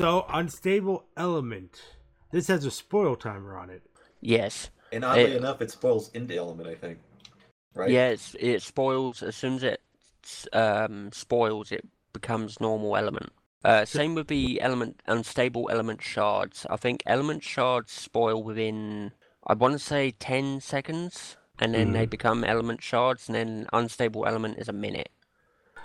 [0.00, 1.82] So unstable element.
[2.32, 3.82] This has a spoil timer on it.
[4.22, 4.70] Yes.
[4.90, 6.68] And oddly It- enough, it spoils into element.
[6.70, 7.00] I think.
[7.74, 7.90] Right.
[7.90, 9.80] Yeah, it spoils as soon as it
[10.54, 13.32] um, spoils, it becomes normal element.
[13.62, 16.66] Uh, same with the element unstable element shards.
[16.70, 19.12] I think element shards spoil within
[19.46, 24.26] I want to say ten seconds, and then they become element shards, and then unstable
[24.26, 25.10] element is a minute.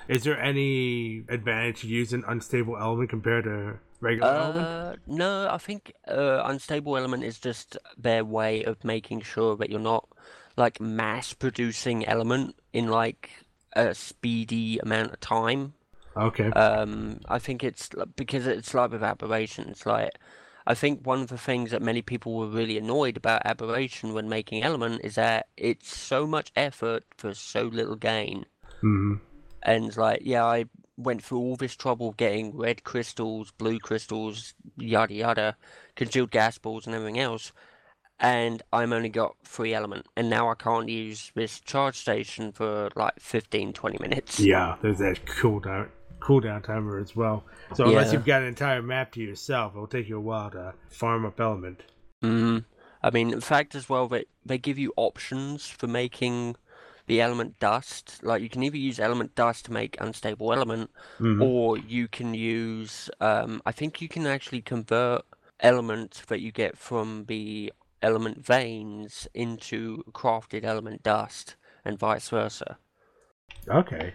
[0.07, 4.67] Is there any advantage to using unstable element compared to regular element?
[4.67, 9.69] Uh, no, I think uh, unstable element is just their way of making sure that
[9.69, 10.07] you're not
[10.57, 13.29] like mass producing element in like
[13.73, 15.73] a speedy amount of time.
[16.15, 16.49] Okay.
[16.51, 19.85] Um, I think it's because it's like with aberrations.
[19.85, 20.11] Like,
[20.65, 24.29] I think one of the things that many people were really annoyed about aberration when
[24.29, 28.45] making element is that it's so much effort for so little gain.
[28.81, 29.15] hmm
[29.61, 30.65] And like, yeah, I
[30.97, 35.57] went through all this trouble getting red crystals, blue crystals, yada yada,
[35.95, 37.51] concealed gas balls, and everything else.
[38.19, 42.89] And I'm only got three element, and now I can't use this charge station for
[42.95, 44.39] like 15, 20 minutes.
[44.39, 47.43] Yeah, there's that cooldown cooldown timer as well.
[47.75, 48.13] So unless Yeah.
[48.13, 51.39] you've got an entire map to yourself, it'll take you a while to farm up
[51.39, 51.81] element.
[52.21, 52.59] hmm
[53.03, 56.55] I mean, in fact, as well, they they give you options for making
[57.07, 58.19] the element dust.
[58.23, 60.89] Like you can either use element dust to make unstable element,
[61.19, 61.41] Mhm.
[61.41, 63.09] or you can use.
[63.19, 65.23] Um, I think you can actually convert
[65.59, 72.77] elements that you get from the element veins into crafted element dust, and vice versa.
[73.67, 74.13] Okay.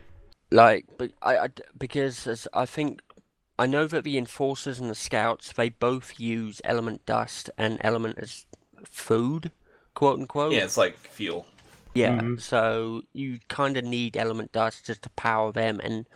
[0.51, 3.01] Like, but I, I d- because as I think
[3.59, 8.19] I know that the enforcers and the scouts they both use element dust and element
[8.19, 8.47] as
[8.85, 9.53] food,
[9.95, 10.53] quote unquote.
[10.53, 11.47] Yeah, it's like fuel.
[12.01, 12.41] Yeah, Mhm.
[12.41, 16.09] so you kind of need element dust just to power them, and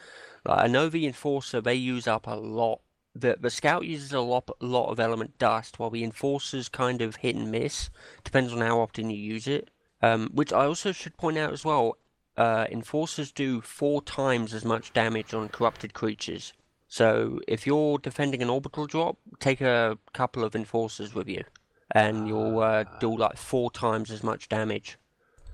[0.46, 2.80] like, I know the enforcer they use up a lot.
[3.14, 7.16] The the scout uses a lot lot of element dust, while the enforcer's kind of
[7.16, 7.90] hit and miss.
[8.24, 9.70] Depends on how often you use it.
[10.02, 11.96] Um, which I also should point out as well.
[12.36, 16.52] Uh, enforcers do four times as much damage on corrupted creatures.
[16.88, 21.44] So if you're defending an orbital drop, take a couple of enforcers with you,
[21.92, 24.98] and you'll uh, do like four times as much damage.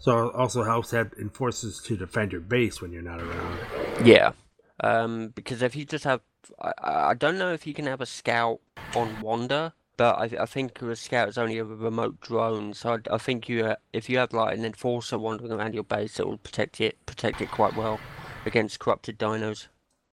[0.01, 3.59] So it also helps have enforcers to defend your base when you're not around.
[4.03, 4.33] Yeah,
[4.81, 6.23] um, because if you just have,
[6.59, 8.61] I, I I don't know if you can have a scout
[8.97, 12.73] on wander, but I, I think a scout is only a remote drone.
[12.73, 15.85] So I, I think you, uh, if you have like an enforcer wandering around your
[15.85, 18.01] base, it will protect it, protect it quite well
[18.47, 19.67] against corrupted dinos.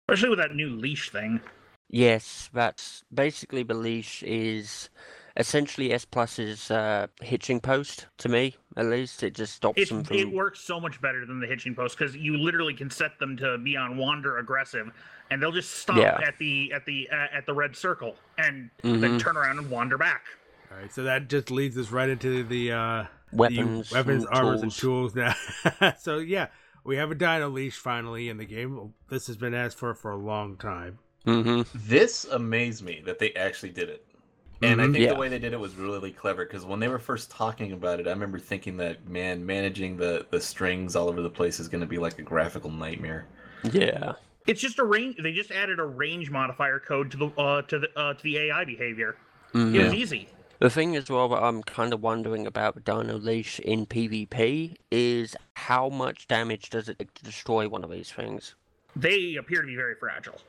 [0.09, 1.39] Especially with that new leash thing.
[1.89, 4.89] Yes, that's basically the leash is
[5.37, 9.23] essentially S Plus's uh, hitching post to me, at least.
[9.23, 10.15] It just stops It, them from.
[10.15, 13.35] it works so much better than the hitching post because you literally can set them
[13.37, 14.89] to be on wander aggressive,
[15.29, 16.19] and they'll just stop Yeah.
[16.25, 19.19] at the at the uh, at the red circle and then Mhm.
[19.19, 20.23] turn around and wander back.
[20.71, 24.33] All right, so that just leads us right into the uh, the Weapons, weapons, and
[24.33, 25.13] armors, and tools.
[25.13, 25.35] tools
[25.81, 25.93] now.
[25.99, 26.47] so yeah,
[26.85, 28.93] we have a Dino leash finally in the game.
[29.09, 30.99] This has been asked for for a long time.
[31.25, 34.05] hmm This amazed me that they actually did it.
[34.61, 34.91] And I Mhm.
[34.93, 35.13] think Yeah.
[35.13, 37.99] the way they did it was really clever because when they were first talking about
[37.99, 41.67] it, I remember thinking that man, managing the the strings all over the place is
[41.67, 43.25] going to be like a graphical nightmare.
[43.71, 44.13] Yeah.
[44.47, 45.17] It's just a range.
[45.21, 48.37] They just added a range modifier code to the uh, to the uh, to the
[48.37, 49.17] AI behavior.
[49.53, 49.75] Mhm.
[49.75, 50.27] It was easy.
[50.59, 54.75] The thing as well that I'm kind of wondering about the Dino Leash in PvP
[54.89, 58.55] is how much damage does it destroy one of these things?
[58.95, 60.41] They appear to be very fragile,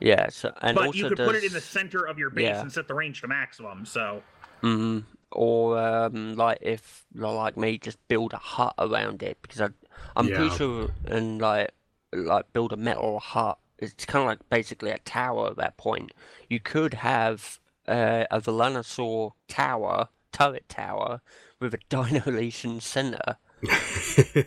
[0.00, 2.30] Yeah, so and but also you could does, put it in the center of your
[2.30, 2.60] base yeah.
[2.60, 3.86] and set the range to maximum.
[3.86, 4.22] So
[4.62, 5.04] Mhm.
[5.32, 9.68] Or um, like if like me, just build a hut around it because I,
[10.16, 10.36] I'm Yeah.
[10.36, 11.70] pretty sure and like
[12.12, 13.58] like build a metal hut.
[13.78, 16.12] It's kind of like basically a tower at that point.
[16.48, 17.58] You could have
[17.88, 21.20] uh, a Velonasaur tower, turret tower,
[21.60, 23.36] with a Dinolation center,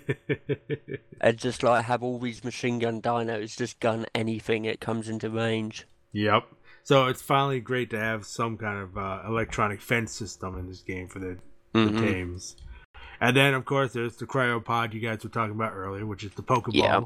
[1.21, 5.29] and just like have all these machine gun dinos just gun anything that comes into
[5.29, 5.85] range.
[6.11, 6.43] yep.
[6.83, 10.79] So it's finally great to have some kind of uh, electronic fence system in this
[10.81, 11.37] game for the,
[11.73, 11.99] the Mhm.
[11.99, 12.55] tames.
[13.19, 16.31] And then, of course, there's the cryopod you guys were talking about earlier, which is
[16.31, 16.75] the Pokeball.
[16.75, 17.01] Yeah.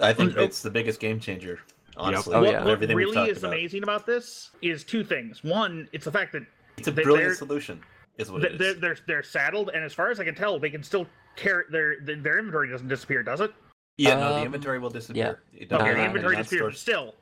[0.00, 1.60] I think it's the biggest game changer.
[1.96, 2.64] Honestly, Oh, what, yeah.
[2.64, 3.52] what everything really is about.
[3.52, 5.44] amazing about this is two things.
[5.44, 6.42] One, it's the fact that
[6.76, 7.80] It's a brilliant solution.
[8.18, 10.58] Is what th- it they're, they're they're saddled, and as far as I can tell,
[10.58, 11.06] they can still
[11.36, 13.52] carry their their, their inventory doesn't disappear, does it?
[13.98, 15.40] Yeah, no, the Um, inventory will disappear.
[15.52, 16.60] It Okay, the inventory disappears.
[16.62, 17.14] non-stored- Still,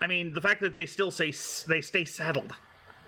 [0.00, 1.32] I mean, the fact that they still say
[1.66, 2.52] they stay saddled.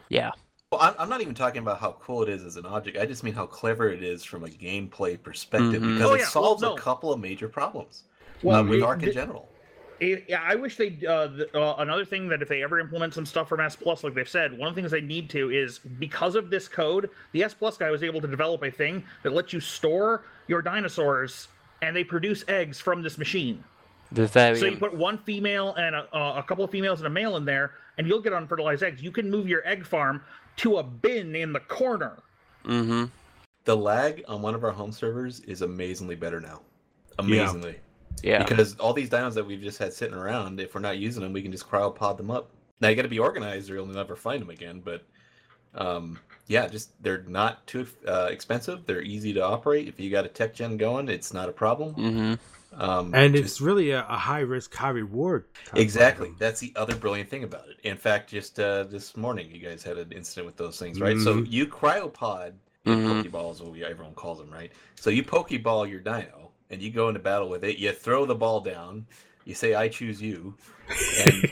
[0.09, 0.31] Yeah.
[0.73, 2.97] Well, I'm, I'm not even talking about how cool it is as an object.
[2.97, 5.95] I just mean how clever it is from a gameplay perspective Mhm.
[5.95, 8.05] because Oh, it solves well, a couple of major problems
[8.43, 9.50] Well, uh, with it- Ark in general.
[10.03, 10.99] I- Yeah, I wish they.
[11.07, 14.03] Uh, th- uh, another thing that if they ever implement some stuff from S Plus,
[14.05, 17.11] like they've said, one of the things they need to is because of this code,
[17.33, 20.63] the S Plus guy was able to develop a thing that lets you store your
[20.63, 21.49] dinosaurs,
[21.83, 23.63] and they produce eggs from this machine.
[24.13, 24.59] The variant.
[24.59, 27.37] So you put one female and a, uh, a couple of females and a male
[27.37, 29.03] in there, and you'll get unfertilized eggs.
[29.03, 30.23] You can move your egg farm
[30.57, 32.19] to a bin in the corner.
[32.65, 33.05] mm-hmm.
[33.65, 36.63] The lag on one of our home servers is amazingly better now.
[37.19, 37.73] Amazingly.
[37.73, 37.77] Yeah.
[38.23, 41.33] Because all these dinos that we've just had sitting around, if we're not using them,
[41.33, 42.51] we can just cryopod them up.
[42.81, 44.81] Now you got to be organized, or you'll never find them again.
[44.85, 45.03] But
[45.75, 48.87] um, yeah, just they're not too uh, expensive.
[48.87, 49.89] They're easy to operate.
[49.89, 51.95] If you got a tech gen going, it's not a problem.
[51.95, 52.35] Mm-hmm.
[52.81, 55.45] Um, and just- it's really a, a high risk, high reward.
[55.75, 56.33] Exactly.
[56.39, 57.79] That's the other brilliant thing about it.
[57.83, 61.19] In fact, just uh, this morning, you guys had an incident with those things, right?
[61.19, 61.51] So Mhm.
[61.51, 62.53] you cryopod
[62.87, 63.25] Mhm.
[63.25, 64.73] Pokeballs, what we, everyone calls them, right?
[64.95, 67.79] So you Pokeball your dino, and you go into battle with it.
[67.79, 69.07] You throw the ball down.
[69.45, 70.55] You say, "I choose you,"
[71.27, 71.51] and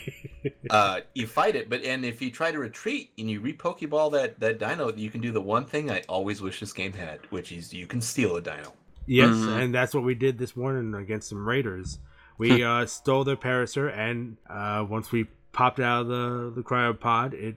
[0.70, 1.68] uh, you fight it.
[1.70, 5.20] But and if you try to retreat and you re-Pokeball that that dino, you can
[5.20, 8.36] do the one thing I always wish this game had, which is you can steal
[8.36, 8.72] a dino.
[9.06, 9.62] Yes, Mhm.
[9.62, 11.98] and that's what we did this morning against some raiders.
[12.36, 17.32] We uh, stole their Parasaur, and uh, once we popped out of the the cryopod,
[17.32, 17.56] it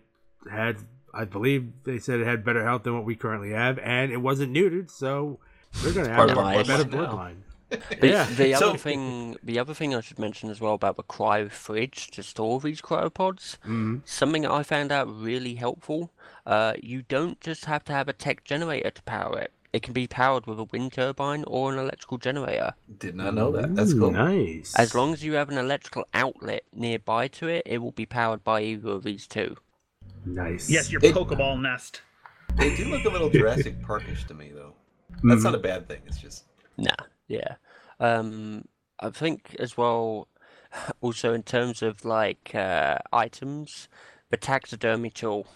[0.49, 0.77] had,
[1.13, 4.17] I believe, they said it had better health than what we currently have, and it
[4.17, 5.39] wasn't neutered, so
[5.83, 6.35] we're gonna have part a
[6.67, 7.05] better bloodline now.
[7.13, 7.35] bloodline.
[7.35, 7.50] The,
[8.01, 8.25] Yeah.
[8.25, 11.49] the So- other thing, the other thing I should mention as well about the cryo
[11.51, 16.11] fridge to store these cryopods, hmm something I found out really helpful.
[16.45, 19.51] Uh, you don't just have to have a tech generator to power it.
[19.73, 22.73] It can be powered with a wind turbine or an electrical generator.
[22.99, 23.73] Did not know that.
[23.73, 24.11] That's cool.
[24.11, 24.75] Nice.
[24.75, 28.43] As long as you have an electrical outlet nearby to it, it will be powered
[28.43, 29.55] by either of these two.
[30.25, 30.69] nice.
[30.69, 32.01] Yes, your It- Pokeball nest.
[32.57, 34.73] They do look a little Jurassic Parkish to me, though.
[35.23, 35.43] That's Mhm.
[35.45, 36.01] not a bad thing.
[36.05, 36.43] It's just
[36.77, 36.91] Nah,
[37.31, 37.55] yeah.
[37.99, 38.65] Um,
[38.99, 40.27] I think as well,
[41.01, 43.87] also in terms of like uh, items,
[44.29, 45.47] the taxidermy tool.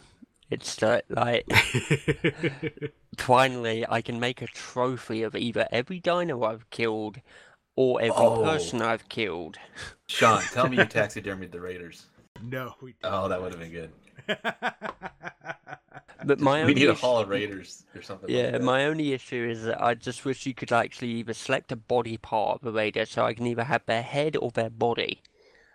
[0.52, 1.46] It's uh, like
[3.18, 7.18] finally I can make a trophy of either every dino I've killed
[7.76, 8.44] or every Oh.
[8.44, 9.58] person I've killed.
[10.08, 10.42] Sean.
[10.54, 12.06] Tell me you taxidermied the Raiders.
[12.44, 13.92] no, we Oh, that would have been good.
[16.26, 18.28] But my we only need a issue- Hall of Raiders or something.
[18.28, 18.62] like Yeah, that.
[18.62, 22.18] my only issue is that I just wish you could actually either select a body
[22.18, 25.22] part of a raider so I can either have their head or their body,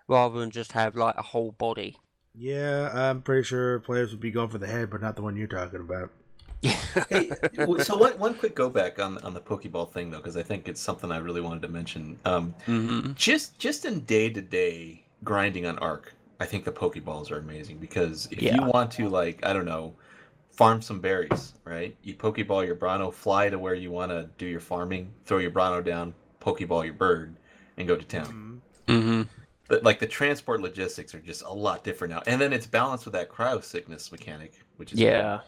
[0.08, 1.97] rather than just have like a whole body.
[2.35, 5.37] yeah, I'm pretty sure players would be going for the head, but not the one
[5.37, 6.11] you're talking about.
[7.08, 7.32] Hey,
[7.79, 10.69] so one, one quick go back on on the Pokeball thing though, because I think
[10.69, 12.19] it's something I really wanted to mention.
[12.25, 17.31] Um, hmm just just in day to day grinding on Ark, I think the Pokeballs
[17.31, 18.56] are amazing because if Yeah.
[18.56, 19.94] you want to like I don't know,
[20.61, 21.97] farm some berries, right?
[22.03, 25.51] You Pokeball your Bronto, fly to where you want to do your farming, throw your
[25.51, 26.12] Bronto down,
[26.43, 27.35] Pokeball your bird,
[27.79, 28.61] and go to town.
[28.87, 29.03] Mhm.
[29.03, 29.23] hmm
[29.69, 33.07] But like the transport logistics are just a lot different now, and then it's balanced
[33.07, 35.09] with that cryo sickness mechanic, which is cool.
[35.09, 35.40] Yeah.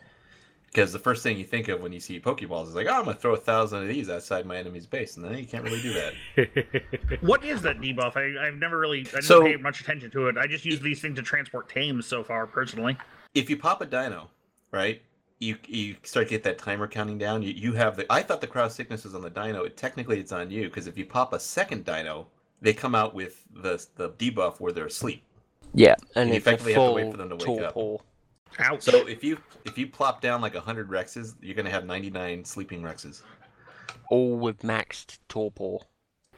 [0.68, 3.04] Because the first thing you think of when you see Pokeballs is like, oh, I'm
[3.04, 5.82] gonna throw a thousand of these outside my enemy's base, and then you can't really
[5.82, 7.18] do that.
[7.20, 8.16] What is that debuff?
[8.16, 10.38] I, I've never really I didn't So- pay much attention to it.
[10.38, 12.96] I just use these things to transport tames so far, personally.
[13.34, 14.30] if you pop a dino,
[14.72, 15.02] right,
[15.38, 17.42] you you start to get that timer counting down.
[17.42, 18.06] You you have the.
[18.10, 19.64] I thought the cryo sickness was on the dino.
[19.64, 22.26] It, technically, it's on you because if you pop a second dino,
[22.60, 25.22] they come out with the the debuff where they're asleep.
[25.74, 27.72] Yeah, and You effectively have to wait for them to wake up.
[27.74, 28.04] torpor.
[28.58, 28.82] Ouch.
[28.82, 32.82] So if you if you plop down like hundred Rexes, you're gonna have 99 sleeping
[32.82, 33.22] Rexes.
[34.10, 35.78] all with maxed torpor.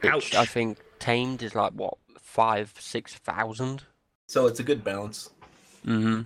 [0.04, 0.34] Ouch.
[0.34, 3.82] I think tamed is like what five, six thousand.
[4.28, 5.30] So it's a good balance.
[5.84, 6.22] Mm-hmm.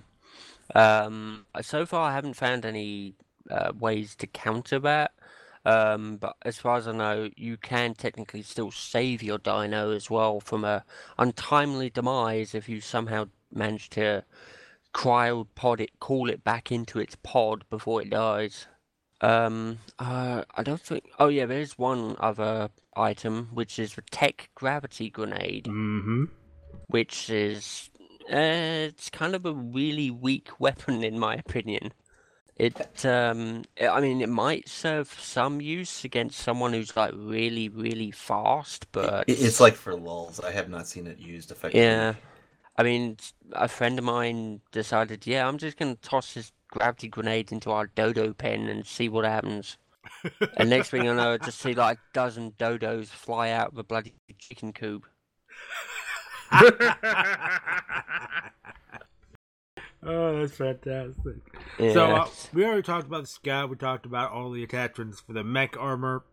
[0.75, 3.15] Um, so far, I haven't found any
[3.49, 5.11] uh, ways to counter that.
[5.65, 10.09] Um, but as far as I know, you can technically still save your dino as
[10.09, 10.85] well from a
[11.17, 14.23] untimely demise if you somehow manage to
[14.93, 18.67] cryopod it, call it back into its pod before it dies.
[19.21, 21.09] Um, uh, I don't think.
[21.19, 26.25] Oh yeah, there's one other item which is the tech gravity grenade hmm
[26.87, 27.89] which is
[28.31, 31.91] uh, it's kind of a really weak weapon in my opinion.
[32.55, 38.11] It um I mean it might serve some use against someone who's like really really
[38.11, 40.41] fast, but It- It's like for lulls.
[40.41, 41.85] I have not seen it used effectively.
[41.85, 42.15] yeah.
[42.77, 43.15] I mean
[43.53, 47.87] a friend of mine decided, yeah, I'm just gonna toss this gravity grenade into our
[47.87, 49.77] dodo pen and see what happens.
[50.57, 53.77] And next thing I know, I just see like a dozen dodos fly out of
[53.77, 55.05] a bloody chicken coop.
[60.03, 61.35] oh, that's fantastic.
[61.77, 61.93] Yeah.
[61.93, 63.69] So uh, we already talked about the scout.
[63.69, 66.23] We talked about all the attachments for the mech armor.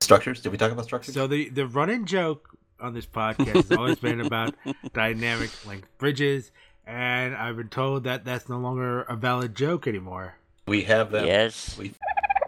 [0.00, 0.40] Structures?
[0.40, 1.14] Did we talk about structures?
[1.14, 4.54] So the the running joke on this podcast has always been about
[4.92, 6.50] dynamic length bridges,
[6.86, 10.34] and I've been told that that's no longer a valid joke anymore.
[10.66, 11.26] We have them.
[11.26, 11.76] Yes.
[11.78, 11.92] We,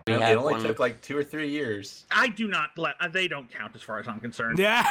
[0.06, 0.62] We it only one.
[0.62, 2.04] took like two or three years.
[2.10, 2.94] I do not let.
[3.00, 4.58] uh, They don't count as far as I'm concerned.
[4.58, 4.86] Yeah.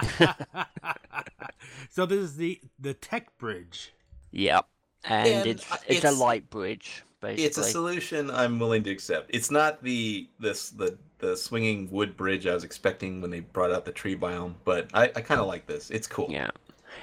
[1.90, 3.92] so this is the the tech bridge.
[4.30, 4.66] Yep.
[5.04, 7.44] And, And, it's, uh, it's a light bridge, basically.
[7.44, 9.30] It's a solution I'm willing to accept.
[9.34, 13.72] It's not the this the the swinging wood bridge I was expecting when they brought
[13.72, 15.90] out the tree biome, but I, I kind of like this.
[15.90, 16.28] It's cool.
[16.30, 16.50] Yeah.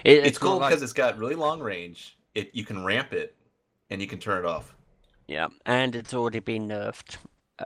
[0.03, 2.17] It, It's, cool not like- because it's got really long range.
[2.35, 3.35] It you can ramp it,
[3.89, 4.75] and you can turn it off.
[5.27, 7.17] Yeah, and it's already been nerfed.
[7.59, 7.65] Uh,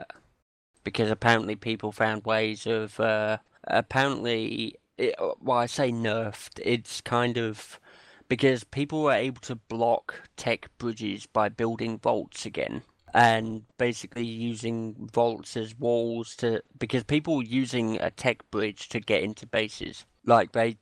[0.84, 2.98] because apparently people found ways of.
[2.98, 7.78] Uh, apparently, it, uh, well, I say nerfed, it's kind of.
[8.26, 12.82] Because people were able to block tech bridges by building vaults again.
[13.12, 16.62] And basically using vaults as walls to.
[16.78, 20.06] Because people were using a tech bridge to get into bases.
[20.24, 20.78] Like they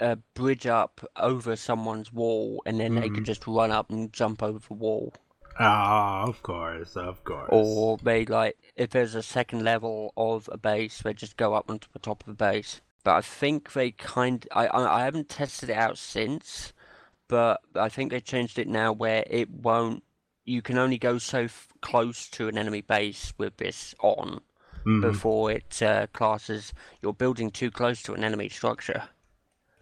[0.00, 3.26] uh, bridge up over someone's wall and then they could Mhm.
[3.26, 5.12] just run up and jump over the wall.
[5.58, 7.48] Oh, of course, of course.
[7.50, 11.68] Or they like if there's a second level of a base, they just go up
[11.68, 12.80] onto the top of the base.
[13.04, 16.72] But I think they kind I I, I haven't tested it out since,
[17.28, 20.02] but I think they changed it now where it won't.
[20.44, 24.40] You can only go so f- close to an enemy base with this on
[24.86, 25.02] Mhm.
[25.02, 29.02] before it uh, classes you're building too close to an enemy structure.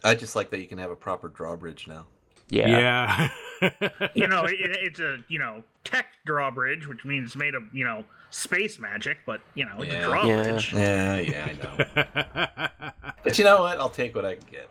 [0.03, 2.07] I just like that you can have a proper drawbridge now.
[2.51, 3.29] Yeah.
[3.61, 4.09] Yeah.
[4.15, 8.05] You know, it, it's a you know tech drawbridge, which means made of you know
[8.31, 9.99] space magic, but you know it's Yeah.
[10.01, 10.73] a drawbridge.
[10.73, 13.08] Yeah, yeah, I know.
[13.23, 13.79] but you know what?
[13.79, 14.69] I'll take what I can get.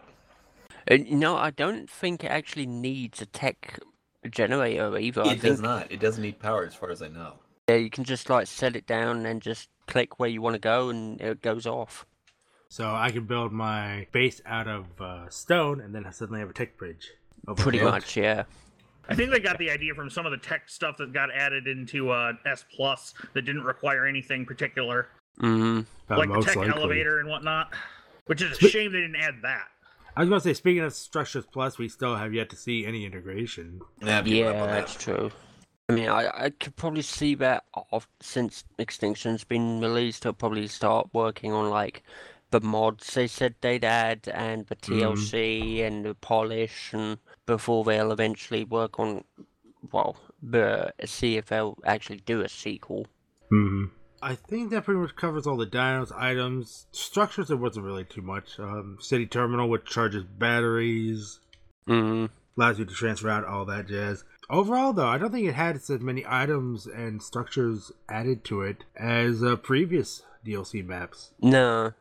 [0.90, 3.80] Uh, no, I don't think it actually needs a tech
[4.30, 5.22] generator either.
[5.22, 5.92] I It think does not.
[5.92, 7.34] It doesn't need power, as far as I know.
[7.70, 10.60] Yeah, you can just like set it down and just click where you want to
[10.60, 12.06] go and it goes off.
[12.70, 16.50] so I can build my base out of uh, stone, and then I suddenly have
[16.50, 17.12] a tech bridge.
[17.48, 17.84] over Pretty it.
[17.84, 18.44] much, yeah.
[19.10, 21.66] I think they got the idea from some of the tech stuff that got added
[21.68, 25.08] into uh, S Plus that didn't require anything particular,
[25.40, 26.74] hmm Uh, like the tech likely.
[26.74, 27.74] elevator and whatnot.
[28.28, 29.68] Which is a But- shame they didn't add that.
[30.16, 32.86] I was going to say, speaking of Structures Plus, we still have yet to see
[32.88, 33.82] any integration.
[34.02, 34.72] Yeah, I've given up Yeah, that.
[34.72, 35.32] that's true.
[35.90, 40.68] I mean, I, I could probably see that off since Extinction's been released, they'll probably
[40.68, 42.04] start working on like
[42.50, 48.12] the mods they said they'd add and the TLC and the polish, and before they'll
[48.12, 49.24] eventually work on,
[49.92, 53.06] well, the see if they'll actually do a sequel.
[53.52, 53.86] Mm-hmm.
[54.22, 57.48] I think that pretty much covers all the dinos, items, structures.
[57.50, 58.60] There wasn't really too much.
[58.60, 61.40] Um, city terminal, which charges batteries,
[61.88, 64.26] Mm, allows you to transfer out all that jazz.
[64.50, 68.84] Overall, though, I don't think it had as many items and structures added to it
[68.96, 71.32] as uh, previous DLC maps.
[71.42, 71.94] No,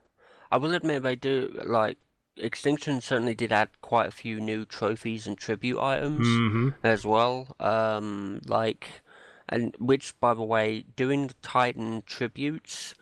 [0.51, 1.99] I will admit they do like
[2.39, 6.69] Extinction certainly did add quite a few new trophies and tribute items Mm-hmm.
[6.85, 7.55] as well.
[7.61, 8.89] Um, like,
[9.49, 12.95] and which, by the way, doing the Titan tributes,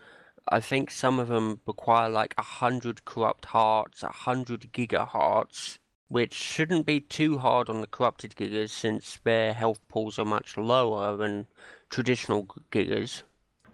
[0.48, 5.78] I think some of them require like a hundred corrupt hearts, a hundred giga hearts,
[6.08, 10.56] which shouldn't be too hard on the corrupted gigas since their health pools are much
[10.56, 11.46] lower than
[11.88, 13.22] traditional gigas.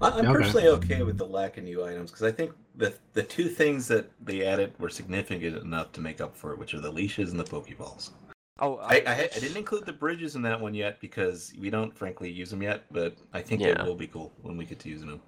[0.00, 0.32] I- I'm Okay.
[0.32, 3.88] personally okay with the lack of new items because I think the the two things
[3.88, 7.32] that they added were significant enough to make up for it, which are the leashes
[7.32, 8.10] and the Pokeballs.
[8.58, 11.96] Oh, I, I, I didn't include the bridges in that one yet because we don't
[11.96, 13.74] frankly use them yet, but I think Yeah.
[13.74, 15.20] they will be cool when we get to using them.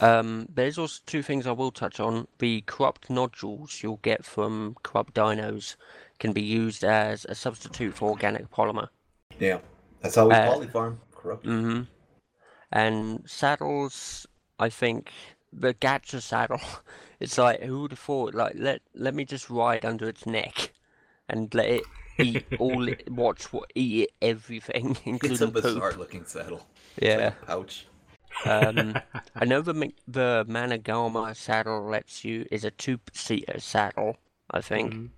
[0.00, 2.28] Um, there's also two things I will touch on.
[2.38, 5.76] The corrupt nodules you'll get from corrupt dinos
[6.18, 8.88] can be used as a substitute for organic polymer.
[9.38, 9.58] Yeah,
[10.00, 11.52] that's always Uh, Polyfarm corrupted.
[11.52, 11.80] hmm
[12.72, 14.26] And saddles,
[14.58, 15.10] I think
[15.52, 16.60] the gacha saddle,
[17.20, 18.34] it's like who would have thought?
[18.34, 20.72] Like let let me just ride under its neck,
[21.28, 21.84] and let it
[22.18, 25.62] eat all it watch what eat everything, It's a including poop.
[25.62, 26.66] bizarre looking saddle.
[26.96, 27.16] It's Yeah.
[27.16, 27.86] like a pouch.
[28.44, 28.98] Um,
[29.34, 29.72] I know the
[30.08, 34.16] the Managarmr saddle lets you is a two-seater saddle,
[34.50, 35.10] I think, Mhm.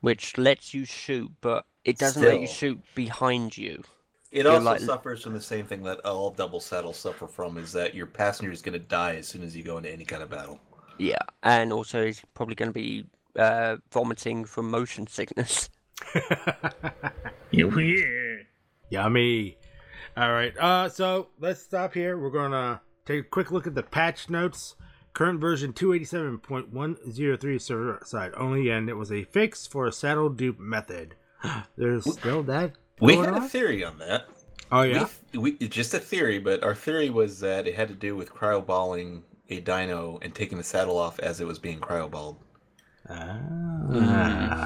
[0.00, 2.56] which lets you shoot, but it doesn't let you Still.
[2.74, 3.82] shoot behind you.
[4.30, 7.72] It also like- suffers from the same thing that all double saddles suffer from is
[7.72, 10.22] that your passenger is going to die as soon as you go into any kind
[10.22, 10.60] of battle.
[10.98, 15.70] Yeah, and also he's probably going to be uh, vomiting from motion sickness.
[17.50, 18.36] Yeah.
[18.90, 19.58] Yummy.
[20.16, 20.56] All right.
[20.58, 22.18] Uh, so let's stop here.
[22.18, 24.74] We're gonna take a quick look at the patch notes.
[25.14, 30.60] Current version 287.103 server side only, and it was a fix for a saddle dupe
[30.60, 31.14] method.
[31.76, 32.72] There's still that.
[33.00, 34.26] We had a theory on that.
[34.70, 35.08] Oh yeah.
[35.32, 38.32] We, we just a theory, but our theory was that it had to do with
[38.32, 42.36] cryoballing a dino and taking the saddle off as it was being cryoballed.
[43.10, 44.58] Ah.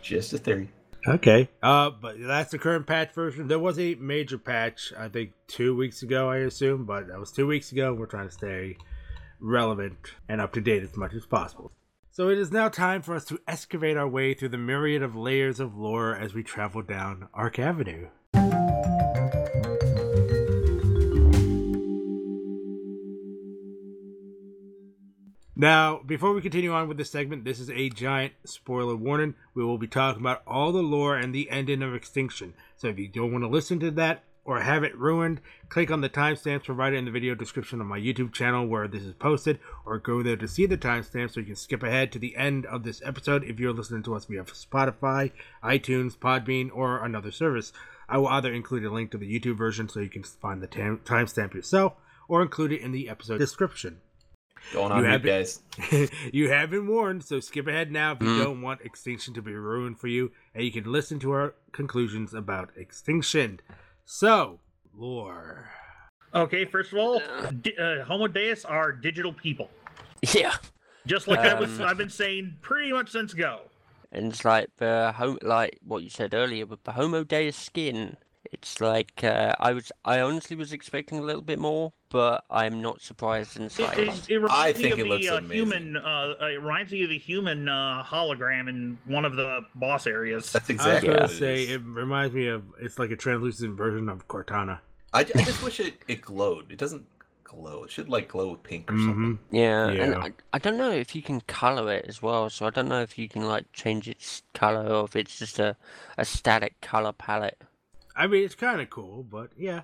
[0.00, 0.70] Just a theory.
[1.06, 1.48] Okay.
[1.62, 3.48] Uh, but that's the current patch version.
[3.48, 7.30] There was a major patch, I think, two weeks ago, I assume, but that was
[7.30, 7.92] two weeks ago.
[7.92, 8.76] We're trying to stay
[9.40, 11.72] relevant and up to date as much as possible.
[12.10, 15.16] So it is now time for us to excavate our way through the myriad of
[15.16, 18.06] layers of lore as we travel down Ark Avenue.
[25.56, 29.36] Now, before we continue on with this segment, this is a giant spoiler warning.
[29.54, 32.54] We will be talking about all the lore and the ending of Extinction.
[32.76, 36.00] So if you don't want to listen to that or have it ruined, click on
[36.00, 39.60] the timestamps provided in the video description of my YouTube channel where this is posted,
[39.86, 42.66] or go there to see the timestamps so you can skip ahead to the end
[42.66, 45.30] of this episode if you're listening to us via Spotify,
[45.62, 47.72] iTunes, Podbean, or another service.
[48.08, 50.66] I will either include a link to the YouTube version so you can find the
[50.66, 51.94] tam- timestamp yourself,
[52.26, 54.00] or include it in the episode description.
[54.72, 55.28] Going You on, you have it.
[55.28, 56.10] guys.
[56.32, 58.42] you have been warned, so skip ahead now if you Mm.
[58.44, 62.32] don't want Extinction to be ruined for you, and you can listen to our conclusions
[62.34, 63.60] about Extinction.
[64.04, 64.60] So,
[64.96, 65.70] lore.
[66.34, 67.20] Okay, first of all,
[67.62, 69.70] di- uh, Homo Deus are digital people,
[70.34, 70.54] Yeah.
[71.06, 71.78] just like I was.
[71.78, 73.60] Um, I've been saying pretty much since go.
[74.10, 78.16] And it's like the home, like what you said earlier with the Homo Deus skin.
[78.54, 82.80] It's like uh, I was, I honestly was expecting a little bit more, but I'm
[82.80, 84.30] not surprised in the It, slightest.
[84.30, 85.56] it, it reminds I me think of it the looks uh, amazing.
[85.56, 85.96] human.
[85.96, 90.52] Uh, it reminds me of the human uh, hologram in one of the boss areas.
[90.52, 91.70] That's I was exactly gonna it say, is.
[91.72, 94.78] it reminds me of, it's like a translucent version of Cortana.
[95.12, 96.70] I, I just wish it, it glowed.
[96.72, 97.06] It doesn't
[97.42, 97.84] glow.
[97.84, 99.38] It should like glow pink or hmm something.
[99.50, 100.18] Yeah, and Yeah.
[100.20, 102.50] I, I don't know if you can color it as well.
[102.50, 105.58] So I don't know if you can like change its color or if it's just
[105.58, 105.76] a,
[106.18, 107.60] a static color palette.
[108.16, 109.82] I mean, it's kind of cool, but yeah.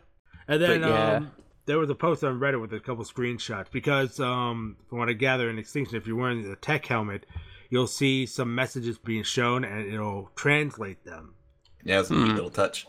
[0.48, 1.14] And then yeah.
[1.14, 1.30] um,
[1.66, 5.12] there was a post on Reddit with a couple screenshots because, um, from what I
[5.12, 7.26] gather in Extinction, if you're wearing the tech helmet,
[7.70, 11.34] you'll see some messages being shown and it'll translate them.
[11.84, 12.34] Yeah, it's a neat Hmm.
[12.34, 12.86] little touch.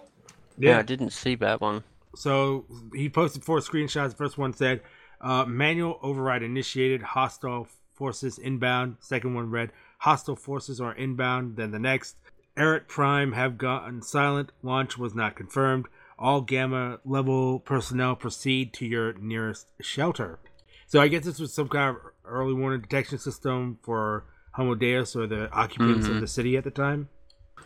[0.58, 1.84] Yeah, I didn't see that one.
[2.15, 4.10] So he posted four screenshots.
[4.10, 4.82] The First one said,
[5.21, 7.01] uh, "Manual override initiated.
[7.01, 12.17] Hostile forces inbound." Second one read, "Hostile forces are inbound." Then the next,
[12.58, 14.52] Eric Prime have gone silent.
[14.62, 15.86] Launch was not confirmed.
[16.20, 20.40] All Gamma level personnel proceed to your nearest shelter.
[20.88, 25.16] So I guess this was some kind of early warning detection system for Homo Deus
[25.16, 26.20] or the occupants of Mhm.
[26.20, 27.08] the city at the time.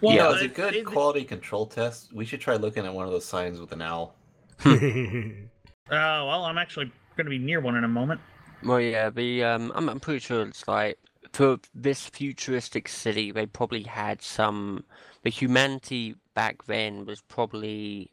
[0.02, 2.13] Well, yeah, uh, it's a good it- quality control test.
[2.13, 4.15] We should try looking at one of those signs with an owl.
[5.88, 8.19] Uh, well, I'm actually going to be near one in a moment.
[8.63, 10.98] Well, yeah, the um, I'm I'm pretty sure it's like
[11.36, 14.86] for this futuristic city, they probably had some.
[15.24, 18.12] The humanity back then was probably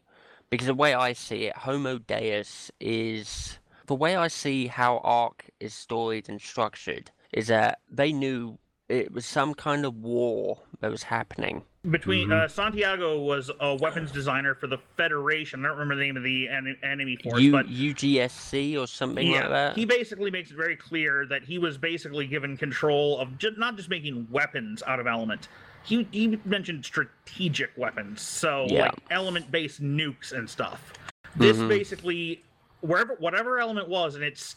[0.50, 5.50] because the way I see it, Homo Deus is the way I see how Ark
[5.60, 10.90] is storied and structured is that they knew it was some kind of war that
[10.90, 11.62] was happening.
[11.90, 12.44] Between Mhm.
[12.44, 15.64] uh, Santiago was a weapons designer for the Federation.
[15.64, 19.26] I don't remember the name of the en- enemy force, U, but UGSC or something
[19.26, 19.76] yeah, like that.
[19.76, 23.76] he basically makes it very clear that he was basically given control of ju- not
[23.76, 25.48] just making weapons out of element.
[25.84, 28.82] He, he mentioned strategic weapons, so Yeah.
[28.82, 30.92] like element-based nukes and stuff.
[31.34, 31.68] This Mhm.
[31.68, 32.44] basically,
[32.80, 34.54] wherever whatever element was, and it's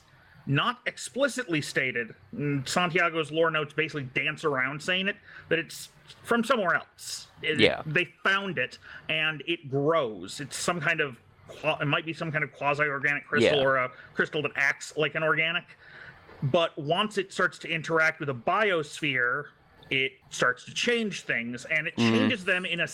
[0.47, 2.13] not explicitly stated.
[2.36, 5.15] mm, Santiago's lore notes basically dance around saying it
[5.49, 5.89] that it's
[6.23, 7.27] from somewhere else.
[7.41, 7.81] It- Yeah.
[7.86, 8.77] they found it,
[9.10, 10.39] and it grows.
[10.39, 11.17] It's some kind of
[11.63, 13.63] it might be some kind of quasi-organic crystal Yeah.
[13.65, 15.63] or a crystal that acts like an organic.
[16.41, 19.45] But once it starts to interact with a biosphere,
[19.91, 22.10] it starts to change things, and it Mhm.
[22.12, 22.88] changes them in a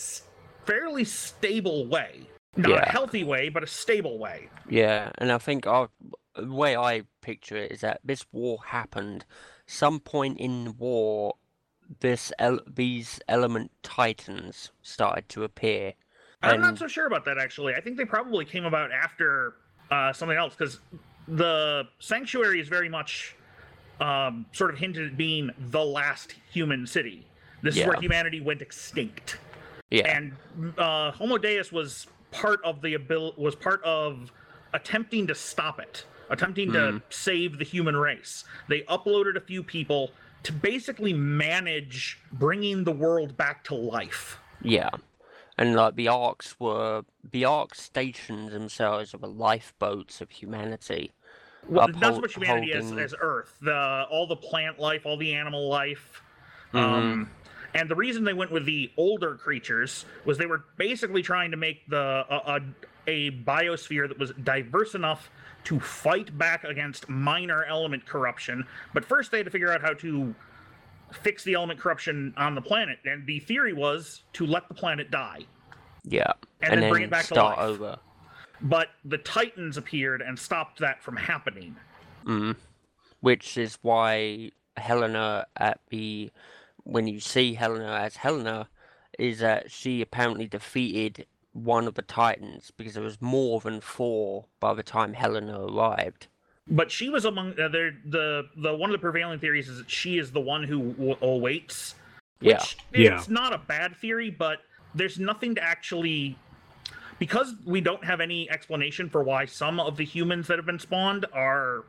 [0.65, 2.27] fairly stable way.
[2.57, 4.49] Not a healthy way, but a stable way.
[4.69, 5.89] Yeah, and I think our,
[6.35, 9.25] the way I picture it is that this war happened
[9.65, 11.35] some point in the war.
[11.99, 15.93] This el- these element titans started to appear.
[16.43, 17.75] I'm not so sure about that actually.
[17.75, 19.55] I think they probably came about after
[19.91, 20.79] uh, something else because
[21.27, 23.35] the sanctuary is very much
[23.99, 27.27] um, sort of hinted at being the last human city.
[27.61, 29.37] This is where humanity went extinct,
[29.91, 30.35] Yeah, and
[30.79, 34.31] uh, Homo Deus was part of the abil- was part of
[34.73, 38.43] attempting to stop it, attempting to save the human race.
[38.67, 40.11] They uploaded a few people
[40.43, 44.39] to basically manage bringing the world back to life.
[44.63, 44.89] yeah,
[45.57, 51.11] and like the arcs were the arc stations themselves the lifeboats of humanity.
[51.67, 53.53] well, not so uphold- much humanity as, holding- as Earth.
[53.61, 56.23] The all the plant life, all the animal life.
[56.73, 56.93] Mm-hmm.
[56.93, 57.29] Um,
[57.73, 61.57] and the reason they went with the older creatures was they were basically trying to
[61.57, 62.61] make the a, a,
[63.07, 65.29] a biosphere that was diverse enough
[65.65, 68.65] to fight back against minor element corruption.
[68.93, 70.33] But first, they had to figure out how to
[71.11, 72.99] fix the element corruption on the planet.
[73.05, 75.41] And the theory was to let the planet die.
[76.03, 76.33] Yeah.
[76.61, 77.67] And then bring it back to start life.
[77.67, 77.99] over.
[78.61, 81.75] But the Titans appeared and stopped that from happening.
[82.25, 82.55] Mm.
[83.21, 86.31] Which is why Helena at the
[86.83, 88.67] when you see Helena as Helena
[89.19, 94.45] is that she apparently defeated one of the Titans because there was more than four
[94.59, 96.27] by the time Helena arrived.
[96.67, 97.91] But she was among uh, there.
[98.05, 101.17] The the one of the prevailing theories is that she is the one who w-
[101.21, 101.95] awaits.
[102.39, 102.59] Yeah.
[102.59, 103.17] Which Yeah.
[103.17, 104.59] it's not a bad theory, but
[104.95, 106.37] there's nothing to actually
[107.19, 110.79] because we don't have any explanation for why some of the humans that have been
[110.79, 111.83] spawned are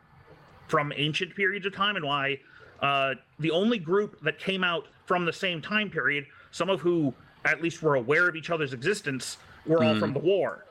[0.68, 2.38] from ancient periods of time and why
[2.80, 7.14] uh, the only group that came out from the same time period, some of who
[7.44, 10.64] at least were aware of each other's existence, were all from the war.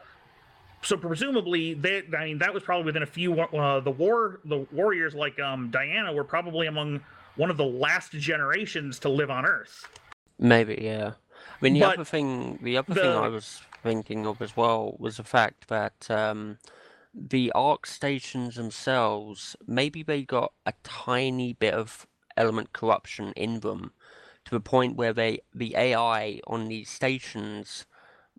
[0.84, 3.40] So presumably, they, I mean, that was probably within a few.
[3.40, 7.02] Uh, the war, the warriors like um, Diana were probably among
[7.36, 9.88] one of the last generations to live on Earth.
[10.40, 11.14] Maybe, yeah.
[11.14, 14.96] I mean, the But other thing, the other thing I was thinking of as well
[14.98, 16.58] was the fact that um,
[17.14, 23.92] the arc stations themselves, maybe they got a tiny bit of element corruption in them,
[24.46, 27.86] to the point where they, the AI on these stations,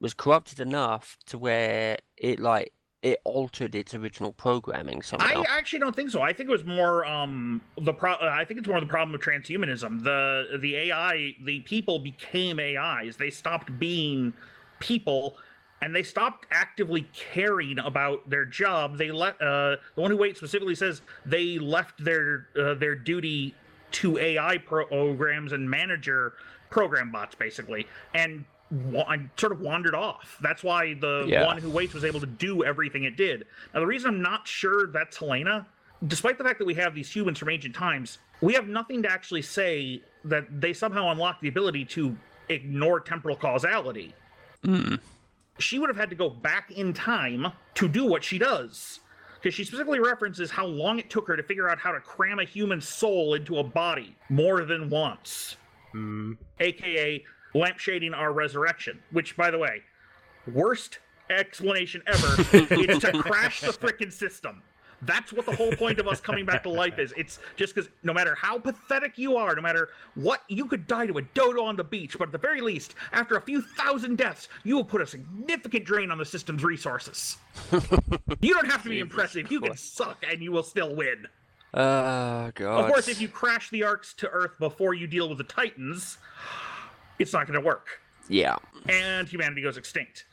[0.03, 5.43] was corrupted enough to where it like it altered its original programming somehow.
[5.43, 6.23] I actually don't think so.
[6.23, 8.13] I think it was more um the pro.
[8.15, 10.03] uh, I think it's more the problem of transhumanism.
[10.03, 13.17] The the AI, the people became AIs.
[13.17, 14.35] They stopped being
[14.81, 15.37] people,
[15.81, 18.99] and they stopped actively caring about their job.
[18.99, 23.55] They let uh the one who waits specifically says they left their uh, their duty
[23.93, 26.35] to AI programs and manager
[26.71, 30.39] program bots basically, and wa- and sort of wandered off.
[30.41, 31.47] That's why the Yeah.
[31.47, 33.47] one who waits was able to do everything it did.
[33.75, 35.67] Now, the reason I'm not sure that's Helena,
[36.07, 39.11] despite the fact that we have these humans from ancient times, we have nothing to
[39.13, 42.17] actually say that they somehow unlock the ability to
[42.49, 44.15] ignore temporal causality.
[44.65, 44.99] Mm.
[45.59, 49.01] She would have had to go back in time to do what she does.
[49.35, 52.39] Because she specifically references how long it took her to figure out how to cram
[52.39, 55.57] a human soul into a body more than once
[55.95, 57.23] Mm, aka
[57.55, 58.99] lampshading our resurrection.
[59.11, 59.83] Which, by the way,
[60.53, 60.99] worst
[61.31, 62.35] explanation ever.
[62.53, 64.63] it's to crash the frickin' system.
[65.05, 67.13] That's what the whole point of us coming back to life is.
[67.17, 71.07] It's just because no matter how pathetic you are, no matter what, you could die
[71.07, 74.17] to a dodo on the beach, but at the very least, after a few thousand
[74.17, 77.37] deaths, you will put a significant drain on the system's resources.
[78.41, 79.51] you don't have to be Jesus impressive.
[79.51, 81.27] You can suck and you will still win.
[81.75, 82.85] Oh god.
[82.85, 86.19] Of course, if you crash the arcs to Earth before you deal with the Titans,
[87.23, 88.01] it's not going to work.
[88.29, 88.57] Yeah.
[88.89, 90.27] and humanity goes extinct.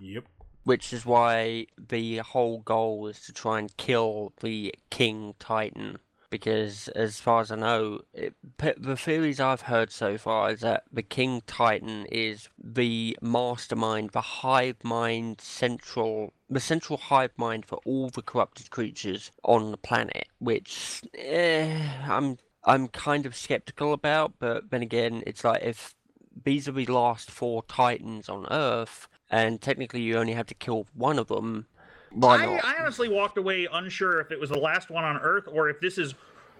[0.00, 0.24] yep.
[0.64, 5.98] Which is why the whole goal is to try and kill the King Titan.
[6.30, 10.60] Because, as far as I know, it, p- the theories I've heard so far is
[10.60, 17.66] that the King Titan is the mastermind, the hive mind central, the central hive mind
[17.66, 20.26] for all the corrupted creatures on the planet.
[20.38, 25.94] Which eh, I'm I'm kind of skeptical about, but then again, it's like if
[26.44, 31.28] the last four Titans on Earth, and technically you only have to kill one of
[31.28, 31.66] them.
[32.10, 32.64] Why I, not?
[32.64, 35.80] I honestly walked away unsure if it was the last one on Earth or if
[35.80, 36.14] this is.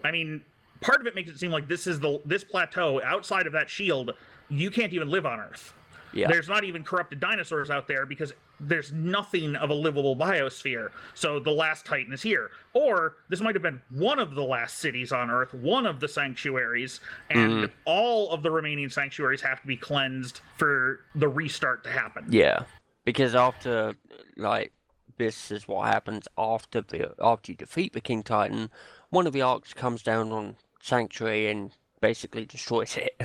[0.04, 0.42] I mean,
[0.80, 3.68] part of it makes it seem like this is the this plateau outside of that
[3.68, 4.12] shield.
[4.48, 5.74] You can't even live on Earth.
[6.12, 6.28] Yeah.
[6.28, 10.90] There's not even corrupted dinosaurs out there because there's nothing of a livable biosphere.
[11.14, 12.50] So the last Titan is here.
[12.72, 16.08] Or this might have been one of the last cities on Earth, one of the
[16.08, 17.70] sanctuaries, and Mhm.
[17.84, 22.26] all of the remaining sanctuaries have to be cleansed for the restart to happen.
[22.30, 22.64] Yeah,
[23.04, 23.94] because after
[24.36, 24.72] like
[25.18, 28.70] this is what happens after the after you defeat the King Titan,
[29.10, 33.20] one of the arcs comes down on Sanctuary and basically destroys it.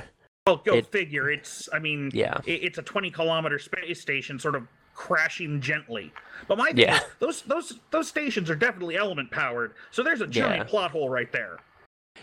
[0.46, 1.28] Well, go It- figure.
[1.30, 2.38] It's, I mean, Yeah.
[2.46, 4.66] i- it's a 20 kilometer space station sort of
[4.98, 6.12] crashing gently.
[6.48, 6.96] But my thing Yeah.
[6.96, 9.74] is, those those those stations are definitely element powered.
[9.92, 10.64] So there's a giant Yeah.
[10.64, 11.58] plot hole right there.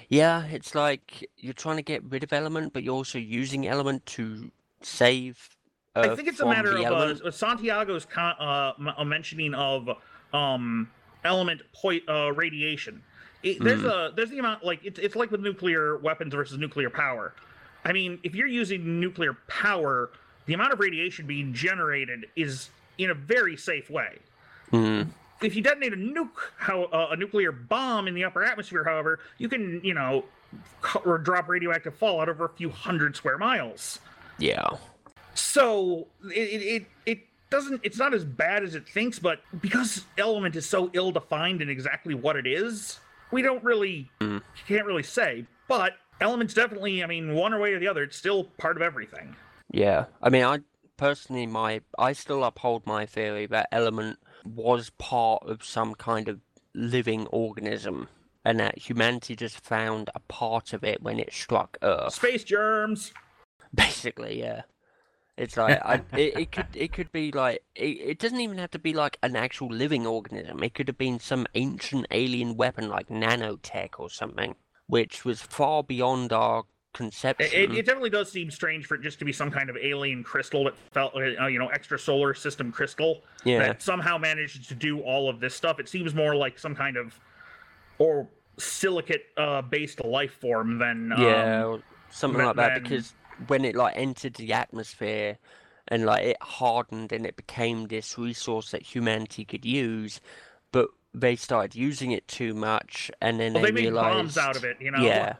[0.09, 4.05] Yeah, it's like you're trying to get rid of Element, but you're also using Element
[4.07, 5.49] to save.
[5.95, 9.87] I think it's a matter of uh, Santiago's con- uh, m- a mentioning of
[10.33, 10.91] um,
[11.23, 13.01] element point uh, radiation.
[13.41, 13.87] It, there's Hmm.
[13.87, 17.33] a there's the amount like it's it's like with nuclear weapons versus nuclear power.
[17.85, 20.11] I mean, if you're using nuclear power,
[20.45, 24.17] the amount of radiation being generated is in a very safe way.
[24.71, 25.07] Mhm.
[25.41, 29.19] If you detonate a nuke, how uh, a nuclear bomb in the upper atmosphere, however,
[29.37, 30.25] you can you know
[31.03, 33.99] or drop radioactive fallout over a few hundred square miles.
[34.37, 34.67] Yeah.
[35.33, 40.05] So it, it it it doesn't it's not as bad as it thinks, but because
[40.17, 42.99] element is so ill defined in exactly what it is,
[43.31, 44.41] we don't really Mm.
[44.67, 45.45] can't really say.
[45.67, 47.03] But Elements definitely.
[47.03, 49.35] I mean, one way or the other, it's still part of everything.
[49.71, 50.59] Yeah, I mean, I
[50.97, 56.39] personally, my I still uphold my theory that element was part of some kind of
[56.73, 58.07] living organism,
[58.43, 62.13] and that humanity just found a part of it when it struck Earth.
[62.13, 63.13] Space germs.
[63.73, 64.63] Basically, yeah.
[65.37, 68.71] It's like I, it, it could it could be like it, it doesn't even have
[68.71, 70.63] to be like an actual living organism.
[70.63, 74.55] It could have been some ancient alien weapon like nanotech or something,
[74.87, 76.63] which was far beyond our
[76.95, 77.47] conception.
[77.53, 80.23] It, it definitely does seem strange for it just to be some kind of alien
[80.23, 84.75] crystal that felt, uh, you know, extra solar system crystal yeah, that somehow managed to
[84.75, 85.79] do all of this stuff.
[85.79, 87.19] It seems more like some kind of
[87.99, 88.27] or
[88.57, 92.73] silicate uh, based life form than um, yeah, or something but like that.
[92.75, 93.13] then- Because
[93.47, 95.37] when it like entered the atmosphere
[95.89, 100.21] and like it hardened and it became this resource that humanity could use,
[100.71, 104.37] but they started using it too much, and then well, they, they made realized bombs
[104.37, 104.77] out of it.
[104.79, 105.01] You know.
[105.03, 105.35] Yeah.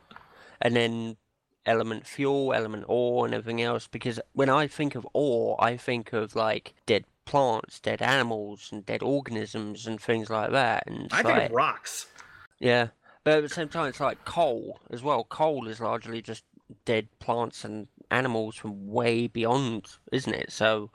[0.62, 1.18] And then
[1.66, 3.88] element fuel, element ore, and everything else.
[3.88, 8.86] Because when I think of ore, I think of like dead plants, dead animals, and
[8.86, 10.84] dead organisms and things like that.
[10.88, 12.08] And I it's think rocks.
[12.60, 12.88] yeah.
[13.24, 15.24] But at the same time, it's like coal as well.
[15.24, 16.44] Coal is largely just
[16.86, 20.52] dead plants and animals from way beyond, isn't it?
[20.52, 20.92] So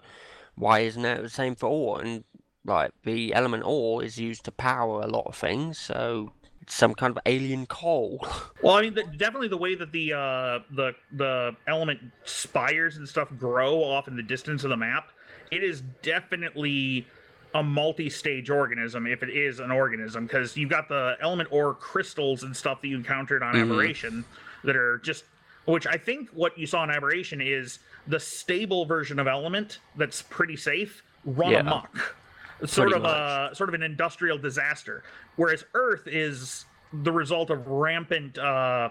[0.54, 2.00] why isn't that the same for ore?
[2.00, 2.24] And
[2.64, 6.32] like the element ore is used to power a lot of things, so
[6.66, 8.24] some kind of alien coal.
[8.62, 13.08] Well, I mean, the, definitely the way that the uh, the the element spires and
[13.08, 15.08] stuff grow off in the distance of the map,
[15.50, 17.06] it is definitely
[17.54, 22.42] a multi-stage organism if it is an organism because you've got the element ore crystals
[22.42, 23.62] and stuff that you encountered on Mhm.
[23.62, 24.24] aberration
[24.62, 25.24] that are just
[25.64, 30.22] which i think what you saw in aberration is the stable version of element that's
[30.22, 31.60] pretty safe run Yeah.
[31.60, 32.14] amok
[32.66, 35.02] sort of a sort of an industrial disaster
[35.36, 38.88] whereas earth is the result of rampant uh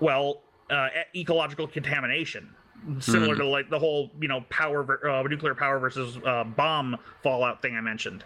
[0.00, 2.54] well uh, ecological contamination
[3.00, 3.40] similar Hmm.
[3.40, 7.76] to like the whole you know power uh, nuclear power versus uh, bomb fallout thing
[7.76, 8.24] i mentioned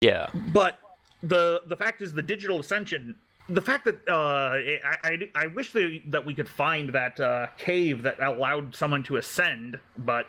[0.00, 0.28] yeah.
[0.52, 0.78] but
[1.22, 3.14] the the fact is the digital ascension
[3.50, 7.48] the fact that uh, I, I, I wish that that we could find that uh,
[7.58, 10.26] cave that allowed someone to ascend, but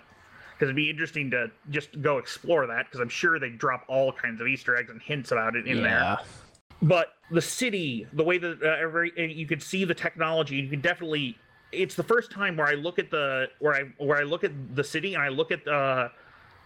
[0.62, 4.14] because it'd be interesting to just go explore that because I'm sure they drop all
[4.14, 6.18] kinds of Easter eggs and hints about it in there yeah.
[6.84, 10.70] but the city the way that uh, every and you could see the technology you
[10.70, 11.36] can definitely
[11.72, 14.52] it's the first time where i look at the where i where i look at
[14.76, 16.10] the city and i look at uh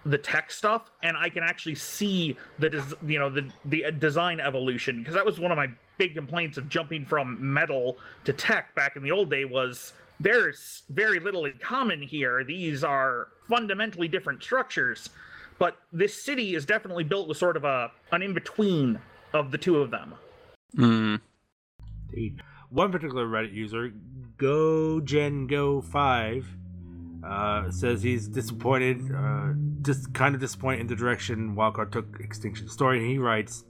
[0.05, 4.39] the tech stuff and i can actually see the des- you know the the design
[4.39, 8.73] evolution because that was one of my big complaints of jumping from metal to tech
[8.75, 14.07] back in the old day was there's very little in common here these are fundamentally
[14.07, 15.09] different structures
[15.57, 18.99] but this city is definitely built with sort of a an in between
[19.33, 20.13] of the two of them.
[20.77, 21.21] Mm.
[22.09, 22.41] Indeed.
[22.69, 23.93] One particular Reddit user,
[24.37, 26.45] GoGenGo5,
[27.23, 32.67] uh, says he's disappointed, uh, just kind of disappointed in the direction Wildcard took Extinction
[32.69, 33.63] Story, and he writes.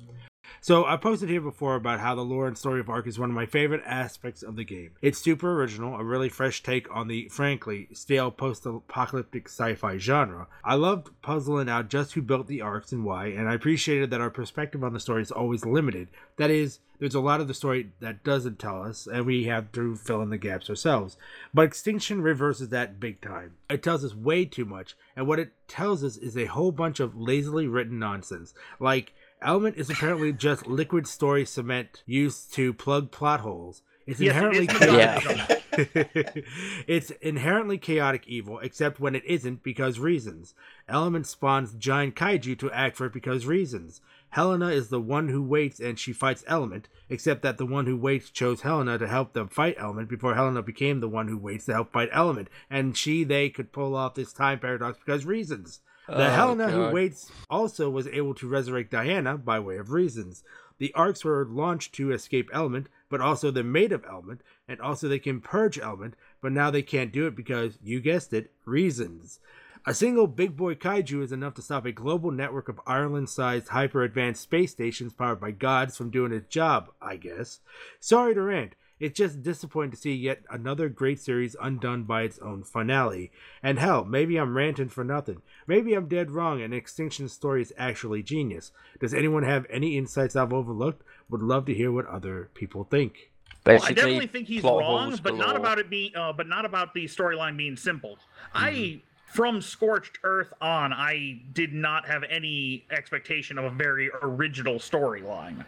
[0.62, 3.30] So I posted here before about how the lore and story of Ark is one
[3.30, 4.92] of my favorite aspects of the game.
[5.02, 10.48] It's super original, a really fresh take on the frankly stale post-apocalyptic sci-fi genre.
[10.64, 14.22] I loved puzzling out just who built the arcs and why, and I appreciated that
[14.22, 16.08] our perspective on the story is always limited.
[16.38, 19.72] That is, there's a lot of the story that doesn't tell us, and we have
[19.74, 21.18] to fill in the gaps ourselves.
[21.54, 23.54] But Extinction reverses that big time.
[23.70, 27.00] It tells us way too much, and what it tells us is a whole bunch
[27.00, 28.54] of lazily written nonsense.
[28.80, 33.82] Like, Element is apparently just liquid story cement used to plug plot holes.
[34.08, 35.26] It's Yes, inherently is chaotic.
[35.26, 35.64] misogynism.
[36.88, 40.54] it's inherently chaotic evil, except when it isn't because reasons.
[40.88, 44.02] Element spawns giant kaiju to act for it because reasons.
[44.30, 47.98] Helena is the one who waits and she fights Element, except that the one who
[47.98, 51.66] waits chose Helena to help them fight Element before Helena became the one who waits
[51.66, 52.50] to help fight Element.
[52.70, 55.82] And she, they could pull off this time paradox because reasons.
[56.08, 60.44] The Oh, Helena who waits also was able to resurrect Diana by way of reasons.
[60.78, 65.08] The arcs were launched to escape Element, but also they're made of Element, and also
[65.08, 69.40] they can purge Element, but now they can't do it because, you guessed it, reasons.
[69.88, 73.70] A single big boy kaiju is enough to stop a global network of Ireland sized
[73.70, 77.60] hyper advanced space stations powered by gods from doing its job, I guess.
[78.00, 78.74] Sorry to rant.
[79.00, 83.32] It's just disappointing to see yet another great series undone by its own finale.
[83.62, 85.42] And hell, maybe I'm ranting for nothing.
[85.68, 88.72] Maybe I'm dead wrong and Extinction Story is actually genius.
[89.00, 91.04] Does anyone have any insights I've overlooked?
[91.30, 93.32] Would love to hear what other people think.
[93.66, 96.66] Well, I definitely think he's wrong, holes but not about it being, uh, but not
[96.66, 98.18] about the storyline being simple.
[98.54, 99.00] I, Mm-hmm.
[99.26, 105.66] from Scorched Earth on, I did not have any expectation of a very original storyline.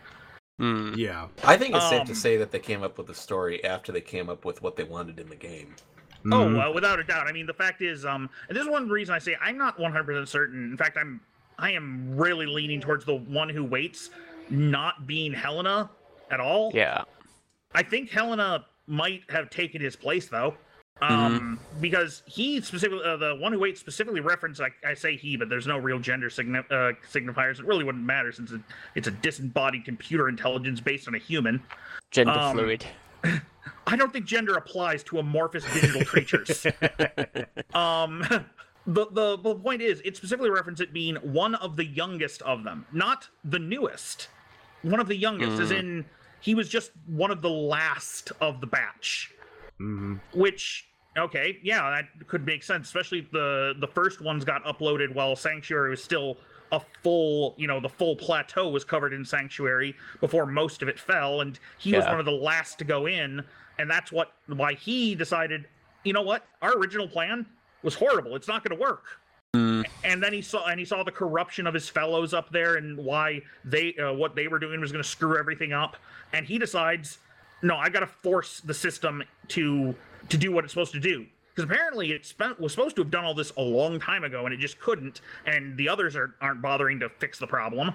[0.60, 0.94] Hmm.
[0.96, 1.28] Yeah.
[1.44, 3.92] I think it's safe Um, to say that they came up with the story after
[3.92, 5.76] they came up with what they wanted in the game.
[6.26, 6.68] Oh, Mhm.
[6.70, 7.28] uh, without a doubt.
[7.28, 9.80] I mean, the fact is, um, and this is one reason I say I'm not
[9.80, 10.72] 100% certain.
[10.72, 11.22] In fact, I'm
[11.60, 14.12] I am really leaning towards the one who waits
[14.52, 15.90] not being Helena
[16.30, 16.72] at all.
[16.74, 17.04] Yeah.
[17.74, 20.56] I think Helena might have taken his place though.
[21.02, 25.38] Um, because he specifically, uh, the one who waits specifically referenced, I, I say he,
[25.38, 27.60] but there's no real gender signi- uh, signifiers.
[27.60, 28.62] It really wouldn't matter since it,
[28.96, 31.62] it's a disembodied computer intelligence based on a human.
[32.12, 32.86] Gender Um, fluid.
[33.88, 36.66] I don't think gender applies to amorphous digital creatures.
[37.74, 38.22] um,
[38.88, 42.64] the, the the point is, it specifically referenced it being one of the youngest of
[42.64, 44.30] them, not the newest.
[44.82, 45.80] One of the youngest, as Mm.
[45.80, 46.06] in
[46.40, 49.32] he was just one of the last of the batch.
[49.80, 50.20] Mhm.
[50.34, 50.88] Which
[51.18, 52.88] okay, yeah, that could make sense.
[52.88, 56.38] Especially the the first ones got uploaded while Sanctuary was still
[56.72, 61.00] a full, you know, the full plateau was covered in Sanctuary before most of it
[61.00, 63.42] fell, and he was one of the last to go in,
[63.80, 65.68] and that's what why he decided,
[66.04, 67.46] you know what, our original plan
[67.84, 68.36] was horrible.
[68.36, 69.06] It's not going to work.
[69.54, 69.84] Hmm.
[70.04, 72.98] And then he saw and he saw the corruption of his fellows up there and
[72.98, 75.96] why they uh, what they were doing was going to screw everything up.
[76.34, 77.20] And he decides,
[77.62, 79.96] no, I got to force the system to
[80.30, 81.26] to do what it's supposed to do.
[81.56, 84.46] Because apparently it spent, was supposed to have done all this a long time ago,
[84.46, 85.22] and it just couldn't.
[85.48, 87.94] And the others are, aren't bothering to fix the problem.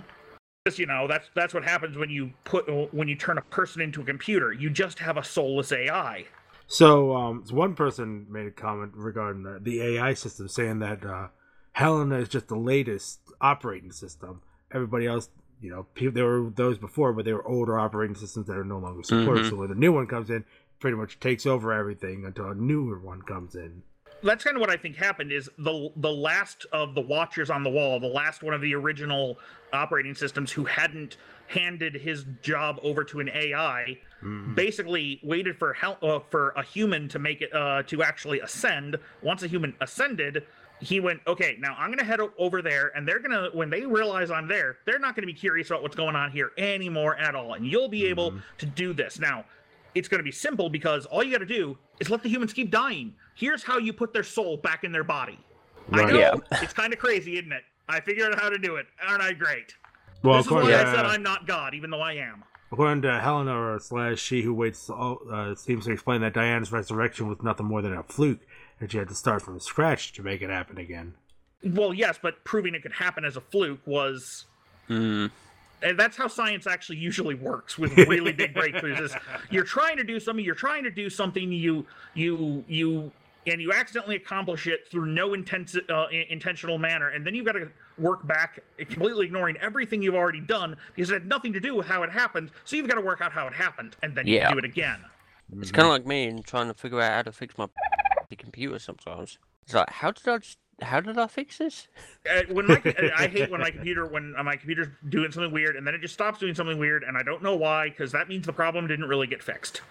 [0.64, 3.80] Because you know that's that's what happens when you put when you turn a person
[3.80, 4.52] into a computer.
[4.52, 6.24] You just have a soulless AI.
[6.66, 11.28] So, um, one person made a comment regarding the, the AI system, saying that uh,
[11.72, 14.40] Helena is just the latest operating system.
[14.72, 15.28] Everybody else,
[15.62, 18.64] you know, people, there were those before, but they were older operating systems that are
[18.64, 19.44] no longer supported.
[19.44, 19.50] Mhm.
[19.50, 20.44] So when the new one comes in,
[20.80, 23.82] pretty much takes over everything until a newer one comes in.
[24.24, 27.64] that's kind of what I think happened is the the last of the watchers on
[27.64, 29.36] the wall, the last one of the original
[29.72, 31.16] operating systems who hadn't
[31.48, 34.54] handed his job over to an AI, Mhm.
[34.54, 38.96] basically waited for hel- uh, for a human to make it uh, to actually ascend.
[39.22, 40.44] Once a human ascended,
[40.82, 43.86] he went, okay, now I'm gonna head o- over there, and they're gonna when they
[43.86, 47.34] realize I'm there, they're not gonna be curious about what's going on here anymore at
[47.34, 48.42] all, and you'll be able Mhm.
[48.58, 49.44] to do this now.
[49.94, 52.54] It's going to be simple because all you got to do is let the humans
[52.54, 53.14] keep dying.
[53.34, 55.38] Here's how you put their soul back in their body.
[55.92, 56.34] I know Yeah.
[56.62, 57.62] it's kind of crazy, isn't it?
[57.90, 58.86] I figured out how to do it.
[59.06, 59.74] Aren't I great?
[60.22, 62.42] Well, this is why according, I said to, I'm not God, even though I am.
[62.72, 66.72] according to Helena or slash she who waits, all, uh, seems to explain that Diana's
[66.72, 68.40] resurrection was nothing more than a fluke,
[68.82, 71.14] and you had to start from scratch to make it happen again.
[71.64, 74.46] Well, yes, but proving it could happen as a fluke was.
[74.88, 75.26] Hmm.
[75.82, 79.00] And that's how science actually usually works with really big breakthroughs.
[79.00, 79.14] Is
[79.50, 83.12] you're trying to do something, you're trying to do something, you you you
[83.46, 87.52] and you accidentally accomplish it through no intensi- uh, intentional manner, and then you've got
[87.52, 87.68] to
[87.98, 91.86] work back, completely ignoring everything you've already done because it had nothing to do with
[91.86, 92.50] how it happened.
[92.64, 94.52] So you've got to work out how it happened, and then you Yeah.
[94.52, 94.98] do it again.
[95.60, 97.66] It's kind of like me and trying to figure out how to fix my
[98.32, 99.38] the computer sometimes.
[99.64, 101.86] It's like, how did I just, how did I fix this?
[102.28, 102.82] Uh, when my
[103.16, 106.00] I hate when my computer when uh, my computer's doing something weird and then it
[106.00, 108.86] just stops doing something weird and I don't know why because that means the problem
[108.88, 109.82] didn't really get fixed.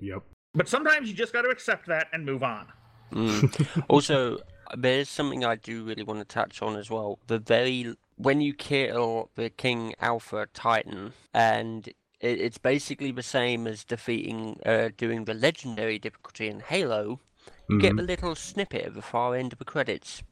[0.00, 0.22] Yep.
[0.54, 2.66] But sometimes you just got to accept that and move on.
[3.12, 3.84] Mm.
[3.88, 4.38] also,
[4.76, 7.18] there's something I do really want to touch on as well.
[7.26, 11.94] The very when you kill the King Alpha Titan, and it,
[12.40, 17.20] it's basically the same as defeating, uh, doing the legendary difficulty in Halo.
[17.68, 17.96] You get Mhm.
[17.98, 20.22] the little snippet at the far end of the credits.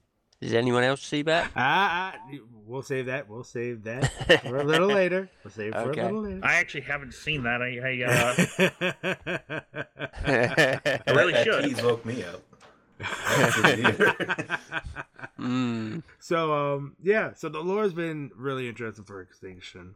[0.40, 1.50] Does anyone else see that?
[1.57, 3.26] Ah, ah, we'll save that.
[3.29, 5.31] We'll save that for a little later.
[5.42, 6.02] We'll save it for Okay.
[6.02, 6.40] a little later.
[6.44, 7.62] I actually haven't seen that.
[7.62, 9.57] I, I uh.
[11.06, 11.64] I really should.
[11.64, 12.42] tease woke me up.
[13.00, 14.58] I haven't seen it either.
[15.38, 16.02] Mm.
[16.19, 19.94] so um yeah, so the lore's been really interesting for extinction.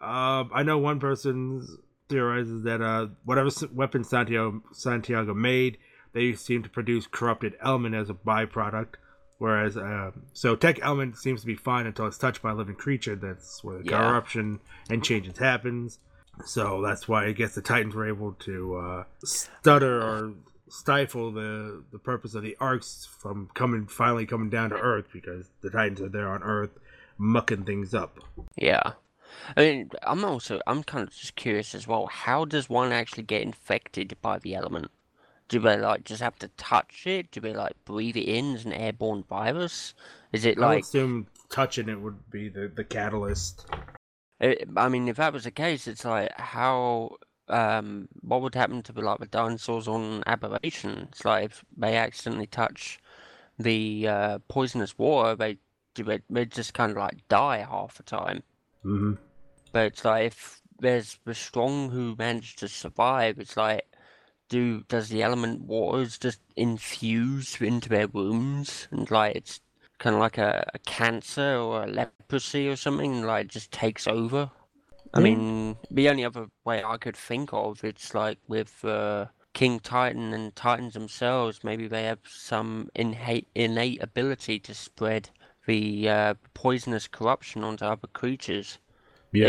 [0.00, 1.66] Um, I know one person
[2.08, 5.78] theorizes that uh whatever s- weapon Santiago Santiago made,
[6.16, 8.94] they seem to produce corrupted element as a byproduct.
[9.38, 12.74] Whereas, uh, so tech element seems to be fine until it's touched by a living
[12.74, 13.14] creature.
[13.14, 13.98] That's where the Yeah.
[14.08, 15.98] corruption and changes happens.
[16.46, 20.34] So that's why I guess the Titans were able to uh, stutter or
[20.68, 25.50] stifle the the purpose of the arks from coming finally coming down to Earth because
[25.60, 26.78] the Titans are there on Earth
[27.18, 28.18] mucking things up.
[28.56, 28.92] Yeah.
[29.56, 32.06] I mean, I'm also, I'm kind of just curious as well.
[32.06, 34.90] How does one actually get infected by the element?
[35.48, 37.30] Do they like just have to touch it?
[37.30, 39.94] Do they like breathe it in as an airborne virus?
[40.32, 43.66] Is it like I would assume touching it would be the the catalyst.
[44.40, 47.16] I I mean, if that was the case, it's like how,
[47.48, 51.08] um, what would happen to the, like the dinosaurs on Aberration?
[51.10, 52.98] It's like if they accidentally touch
[53.58, 55.58] the uh, poisonous water, they
[55.94, 58.42] do they, they just kind of like die half the time.
[58.82, 59.14] hmm
[59.72, 63.38] But it's like if there's the strong who manage to survive.
[63.38, 63.86] It's like,
[64.48, 69.60] do does the element waters just infuse into their wounds and like it's
[69.98, 74.50] kind of like a, a cancer or a leprosy or something like just takes over.
[75.14, 79.80] I mean, the only other way I could think of it's like with uh, King
[79.80, 81.64] Titan and Titans themselves.
[81.64, 85.30] Maybe they have some innate innate ability to spread
[85.66, 88.78] the uh, poisonous corruption onto other creatures.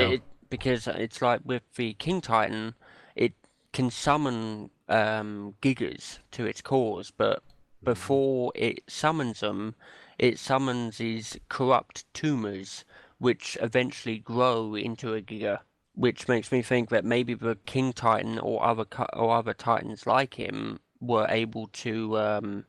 [0.09, 2.75] It, because it's like with the King Titan,
[3.15, 3.33] it
[3.77, 7.43] can summon um, gigas to its cores, but
[7.83, 9.75] before it summons them,
[10.17, 12.83] it summons these corrupt tumors,
[13.19, 15.59] which eventually grow into a giga.
[15.93, 20.33] Which makes me think that maybe the King Titan or other or other Titans like
[20.33, 22.65] him were able to um,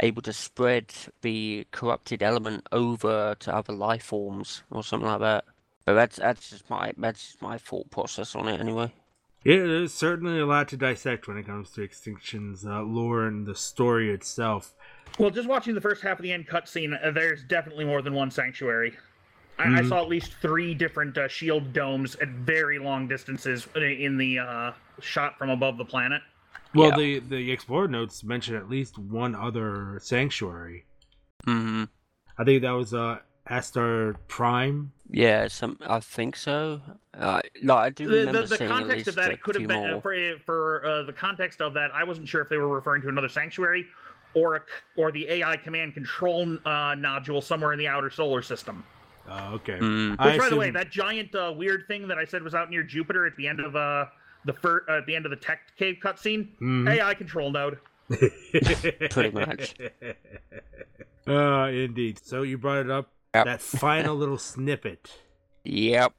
[0.00, 0.92] able to spread
[1.22, 5.44] the corrupted element over to other life forms or something like that.
[5.84, 8.92] But that's that's just my that's just my thought process on it anyway.
[9.44, 13.46] Yeah, there's certainly a lot to dissect when it comes to Extinction's uh, lore and
[13.46, 14.74] the story itself.
[15.18, 18.12] Well, just watching the first half of the end cutscene, uh, there's definitely more than
[18.14, 18.96] one sanctuary.
[19.58, 19.88] I, I Mhm.
[19.88, 24.72] saw at least three different uh, shield domes at very long distances in the uh,
[25.00, 26.22] shot from above the planet.
[26.74, 26.96] Well, Yeah.
[26.96, 30.84] the the explorer notes mention at least one other sanctuary.
[31.44, 31.84] hmm
[32.38, 33.18] I think that was uh,
[33.50, 34.92] Astar Prime.
[35.10, 36.80] Yeah, some I think so.
[37.12, 39.56] Uh, like I do The, remember the, the seeing at context of that it could
[39.56, 40.00] have been uh, more.
[40.00, 41.90] for for uh, the context of that.
[41.92, 43.84] I wasn't sure if they were referring to another sanctuary
[44.34, 44.64] or a, c-
[44.96, 48.84] or the AI command control uh, nodule somewhere in the outer solar system.
[49.28, 49.78] Uh, okay.
[49.78, 50.14] Mm.
[50.18, 52.70] I Which, by the way, that giant uh, weird thing that I said was out
[52.70, 54.06] near Jupiter at the end of uh,
[54.44, 56.88] the fir- uh, at the end of the tech cave cutscene, Mhm.
[56.88, 57.78] AI control node.
[59.10, 59.74] Pretty much.
[61.26, 62.18] Uh, indeed.
[62.24, 63.10] So you brought it up.
[63.34, 63.44] Yep.
[63.44, 65.18] That final little snippet.
[65.64, 66.12] Yep.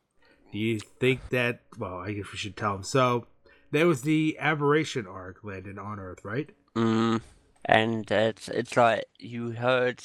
[0.51, 1.61] Do you think that?
[1.77, 2.83] Well, I guess we should tell them.
[2.83, 3.27] So
[3.71, 6.49] there was the aberration ark landed on Earth, right?
[6.75, 7.21] Mm.
[7.65, 10.01] And it's it's like you heard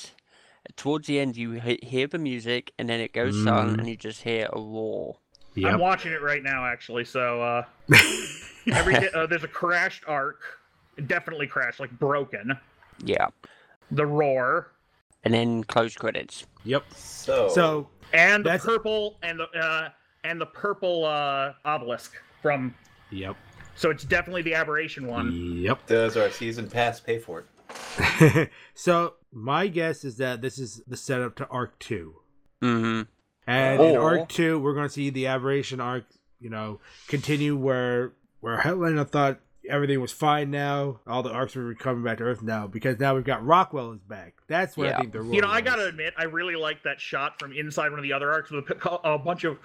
[0.76, 3.78] towards the end you he- hear the music and then it goes silent Mm.
[3.80, 5.18] and you just hear a roar.
[5.64, 7.04] I'm watching it right now, actually.
[7.04, 7.62] So uh,
[8.72, 10.42] every day, uh, there's a crashed ark,
[11.06, 12.58] definitely crashed, like broken.
[13.02, 13.28] Yeah.
[13.90, 14.72] The roar
[15.26, 16.46] And then close credits.
[16.64, 16.84] Yep.
[16.94, 19.88] So, So and the purple and the uh,
[20.22, 22.12] and the purple uh, obelisk
[22.42, 22.76] from.
[23.10, 23.34] Yep.
[23.74, 25.32] So it's definitely the aberration one.
[25.32, 25.86] Yep.
[25.88, 28.50] does our season pass pay for it?
[28.74, 32.20] so my guess is that this is the setup to Ark Two,
[32.62, 33.02] Mm-hmm.
[33.50, 36.04] and in Ark Two, we're going to see the aberration ark,
[36.38, 41.74] you know, continue where where Helena thought everything was fine now, all the arks were
[41.74, 44.34] coming back to Earth now because now we've got Rockwell is back.
[44.48, 44.98] That's what I Yeah.
[44.98, 47.90] think the You know, rule I gotta admit, I really like that shot from inside
[47.90, 49.58] one of the other arks with a, a bunch of,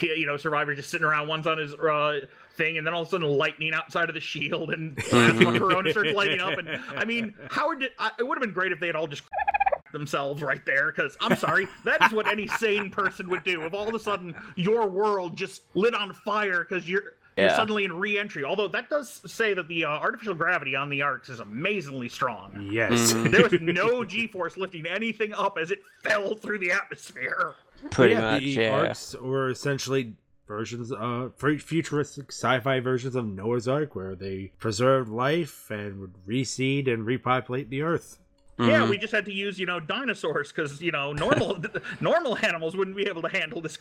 [0.00, 1.28] you know, survivors just sitting around.
[1.28, 2.20] One's on his uh,
[2.56, 5.90] thing, and then all of a sudden, lightning outside of the shield, and plasma corona
[5.90, 6.58] starts lighting up.
[6.58, 7.90] And I mean, Howard did.
[7.98, 9.22] I, it would have been great if they had all just
[9.92, 10.92] themselves right there.
[10.92, 13.62] Because I'm sorry, that is what any sane person would do.
[13.62, 17.14] If all of a sudden your world just lit on fire because you're.
[17.36, 18.44] You're suddenly in re-entry.
[18.44, 22.68] Although that does say that the uh, artificial gravity on the arks is amazingly strong.
[22.70, 23.12] Yes.
[23.12, 23.30] Mhm.
[23.32, 27.54] There was no G-force lifting anything up as it fell through the atmosphere.
[27.90, 28.70] Pretty yeah, much, the yeah.
[28.70, 30.14] arks were essentially
[30.46, 36.92] versions of futuristic sci-fi versions of Noah's Ark, where they preserved life and would reseed
[36.92, 38.18] and repopulate the Earth.
[38.58, 38.90] Yeah, Mhm.
[38.90, 41.58] we just had to use you know dinosaurs because you know normal
[42.00, 43.78] normal animals wouldn't be able to handle this.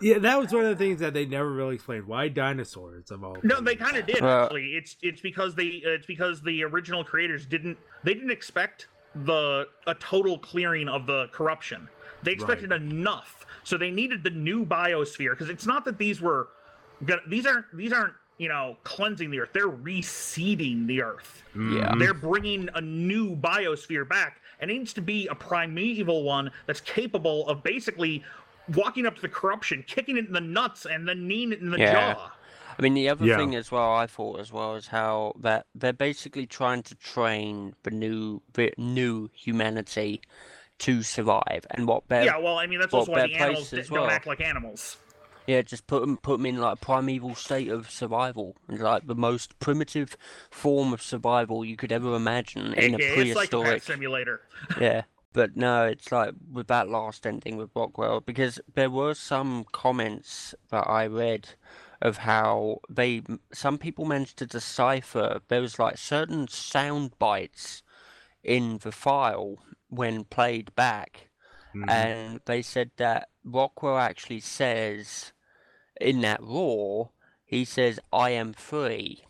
[0.00, 2.06] Yeah, that was one of the things that they never really explained.
[2.06, 3.36] Why dinosaurs of all?
[3.42, 4.74] No, they kind of did Uh, actually.
[4.76, 9.94] It's it's because they it's because the original creators didn't they didn't expect the a
[9.96, 11.88] total clearing of the corruption.
[12.22, 16.48] They expected enough, so they needed the new biosphere because it's not that these were
[17.04, 19.50] gonna, these aren't these aren't you know cleansing the earth.
[19.52, 21.42] They're reseeding the earth.
[21.54, 21.60] Yeah.
[21.92, 21.98] Mhm.
[21.98, 26.80] They're bringing a new biosphere back, and it needs to be a primeval one that's
[26.80, 28.22] capable of basically
[28.74, 31.70] walking up to the corruption, kicking it in the nuts, and then kneeing it in
[31.70, 32.14] the Yeah.
[32.14, 32.30] jaw.
[32.78, 33.36] I mean, the other Yeah.
[33.36, 37.74] thing as well, I thought as well, is how that they're basically trying to train
[37.82, 40.22] the new the new humanity
[40.78, 42.26] to survive, and what better?
[42.26, 44.40] yeah, well, I mean that's well, also why the animals as d- don't act like
[44.40, 44.96] animals.
[45.46, 49.06] Yeah, just put them put them in like a primeval state of survival, and like
[49.06, 50.16] the most primitive
[50.50, 53.82] form of survival you could ever imagine in a AKA a psychopath prehistoric.
[53.82, 54.40] simulator.
[54.80, 55.02] Yeah,
[55.32, 60.54] but no, it's like with that last ending with Rockwell because there were some comments
[60.70, 61.50] that I read
[62.02, 63.22] of how they
[63.52, 67.82] some people managed to decipher there was like certain sound bites
[68.42, 69.58] in the file
[69.88, 71.28] when played back
[71.74, 71.88] Mhm.
[71.90, 75.32] and they said that Rockwell actually says
[76.00, 77.10] in that roar,
[77.44, 79.24] he says, "I am free."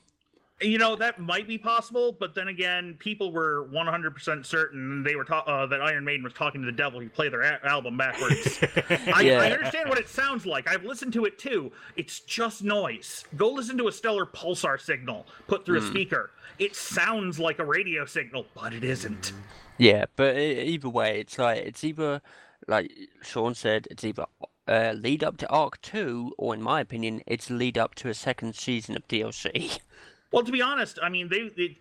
[0.63, 5.25] You know that might be possible, but then again, people were 100% certain they were
[5.25, 7.01] ta- uh, that Iron Maiden was talking to the devil.
[7.01, 8.59] He played their a- album backwards.
[9.15, 9.41] I, Yeah.
[9.41, 10.69] I understand what it sounds like.
[10.69, 11.73] I've listened to it too.
[11.97, 13.25] It's just noise.
[13.37, 16.31] Go listen to a stellar pulsar signal put through a speaker.
[16.59, 19.33] It sounds like a radio signal, but it isn't.
[19.79, 22.21] Yeah, but either way, it's like it's either
[22.69, 22.93] like
[23.23, 24.27] Sean said, it's either
[24.69, 28.15] uh, lead up to Ark Two, or in my opinion, it's lead up to a
[28.15, 29.79] second season of DLC.
[30.33, 31.49] Well, to be honest, I mean they.
[31.57, 31.79] they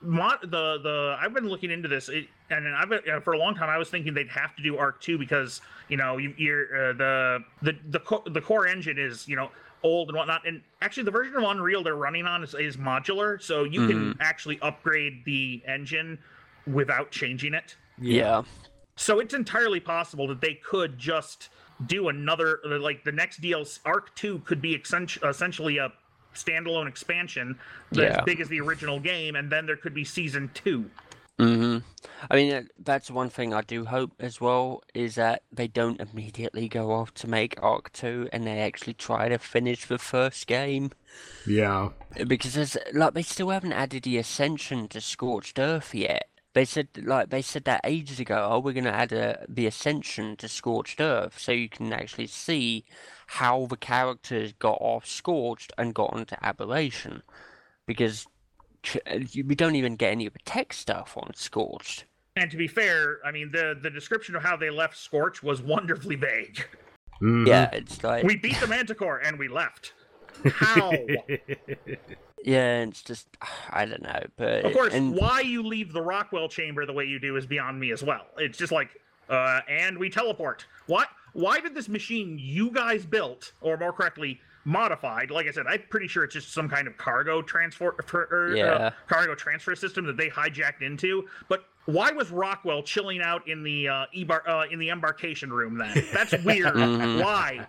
[0.00, 3.36] Mod, the the I've been looking into this, it, and I've been, uh, for a
[3.38, 3.68] long time.
[3.68, 6.92] I was thinking they'd have to do Ark Two because you know you, you're uh,
[6.92, 9.50] the the the co- the core engine is you know
[9.82, 13.42] old and whatnot, and actually the version of Unreal they're running on is, is modular,
[13.42, 16.16] so you can actually upgrade the engine
[16.66, 17.76] without changing it.
[18.00, 18.42] Yeah,
[18.96, 21.48] So it's entirely possible that they could just
[21.86, 25.92] do another like the next DLC Ark 2 could be essentially a
[26.44, 27.58] standalone expansion
[27.92, 28.24] that's Yeah.
[28.24, 30.90] big as the original game and then there could be season 2.
[31.38, 31.78] hmm
[32.30, 36.00] I mean, uh, that's one thing I do hope as well is that they don't
[36.00, 40.48] immediately go off to make Ark Two, and they actually try to finish the first
[40.48, 40.90] game.
[41.46, 41.90] Yeah.
[42.26, 46.28] Because there's like they still haven't added the Ascension to Scorched Earth yet.
[46.54, 48.48] They said like they said that ages ago.
[48.50, 52.84] Oh, we're gonna add a, the Ascension to Scorched Earth, so you can actually see
[53.30, 57.22] how the characters got off Scorched and got onto Aberration.
[57.86, 58.26] Because
[58.82, 62.04] ch- uh, you- we don't even get any of the tech stuff on Scorched.
[62.36, 65.60] And to be fair, I mean the the description of how they left Scorch was
[65.60, 66.64] wonderfully vague.
[67.20, 67.46] Mhm.
[67.46, 69.92] Yeah, it's like We beat the Manticore and we left.
[70.52, 70.92] How?
[72.44, 73.26] yeah, it's just
[73.70, 77.04] I don't know, but of course, and why you leave the Rockwell chamber the way
[77.04, 78.26] you do is beyond me as well.
[78.38, 78.90] It's just like,
[79.28, 80.64] uh, and we teleport.
[80.86, 81.06] Why?
[81.38, 85.30] Why did this machine you guys built, or more correctly, modified?
[85.30, 88.56] Like I said, I'm pretty sure it's just some kind of cargo transfer, for, or,
[88.58, 91.28] uh, cargo transfer system that they hijacked into.
[91.48, 95.78] But why was Rockwell chilling out in the uh, ebar- uh, in the embarkation room
[95.78, 96.04] then?
[96.12, 96.74] That's weird.
[96.74, 97.22] Mhm.
[97.22, 97.68] Why?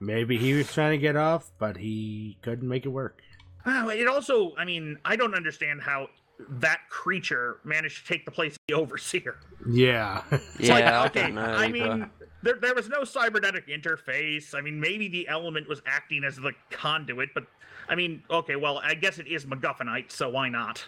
[0.00, 3.22] Maybe he was trying to get off, but he couldn't make it work.
[3.66, 6.08] Oh, it also, I mean, I don't understand how
[6.48, 9.36] that creature managed to take the place of the overseer.
[9.70, 10.22] Yeah.
[10.30, 11.42] It's yeah, like, I okay, don't know.
[11.42, 12.10] I mean,
[12.46, 14.54] there, there was no cybernetic interface.
[14.54, 17.44] I mean, maybe the element was acting as the conduit, but
[17.88, 20.86] I mean, okay, well, I guess it is MacGuffinite, so why not?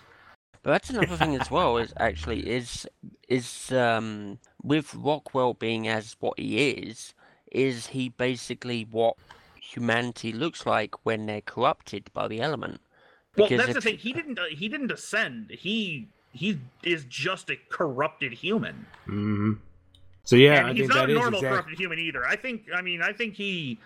[0.63, 1.77] But that's another thing as well.
[1.79, 2.87] Is actually is
[3.29, 7.15] is um with Rockwell being as what he is,
[7.51, 9.17] is he basically what
[9.61, 12.81] humanity looks like when they're corrupted by the element?
[13.37, 13.99] Well, Because that's the thing.
[13.99, 14.39] He didn't.
[14.39, 15.51] Uh, he didn't ascend.
[15.51, 19.55] He he is just a corrupted human, hmm
[20.29, 22.27] So yeah, I he's think not that a is normal exact- corrupted human either.
[22.27, 22.67] I think.
[22.75, 23.79] I mean, I think he,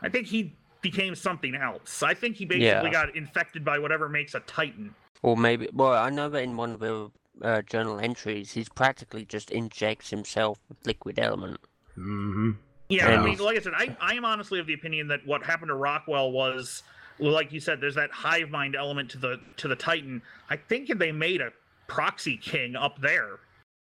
[0.00, 2.02] I think he became something else.
[2.02, 2.90] I think he basically Yeah.
[2.90, 4.94] got infected by whatever makes a Titan.
[5.20, 7.10] Or maybe well, I know that in one of the
[7.42, 11.60] uh, journal entries, he's practically just injects himself with liquid element.
[11.94, 12.52] hmm
[12.88, 15.44] Yeah, I mean, like I said, I, I am honestly of the opinion that what
[15.44, 16.84] happened to Rockwell was,
[17.18, 20.22] like you said, there's that hive mind element to the to the Titan.
[20.48, 21.50] I think they made a
[21.86, 23.40] proxy king up there.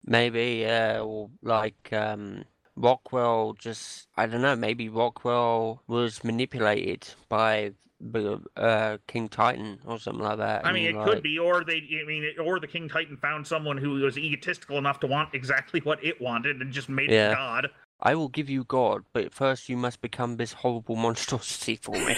[0.07, 2.45] Maybe uh, or like um,
[2.77, 4.57] Rockwell just I don't know.
[4.57, 10.67] Maybe Rockwell was manipulated by the uh, King Titan or something like that.
[10.67, 13.17] I mean, it and, could be, or they, I mean, it, or the King Titan
[13.17, 17.11] found someone who was egotistical enough to want exactly what it wanted and just made
[17.11, 17.31] Yeah.
[17.33, 17.69] it God.
[18.01, 22.17] I will give you God, but first you must become this horrible monstrosity for me.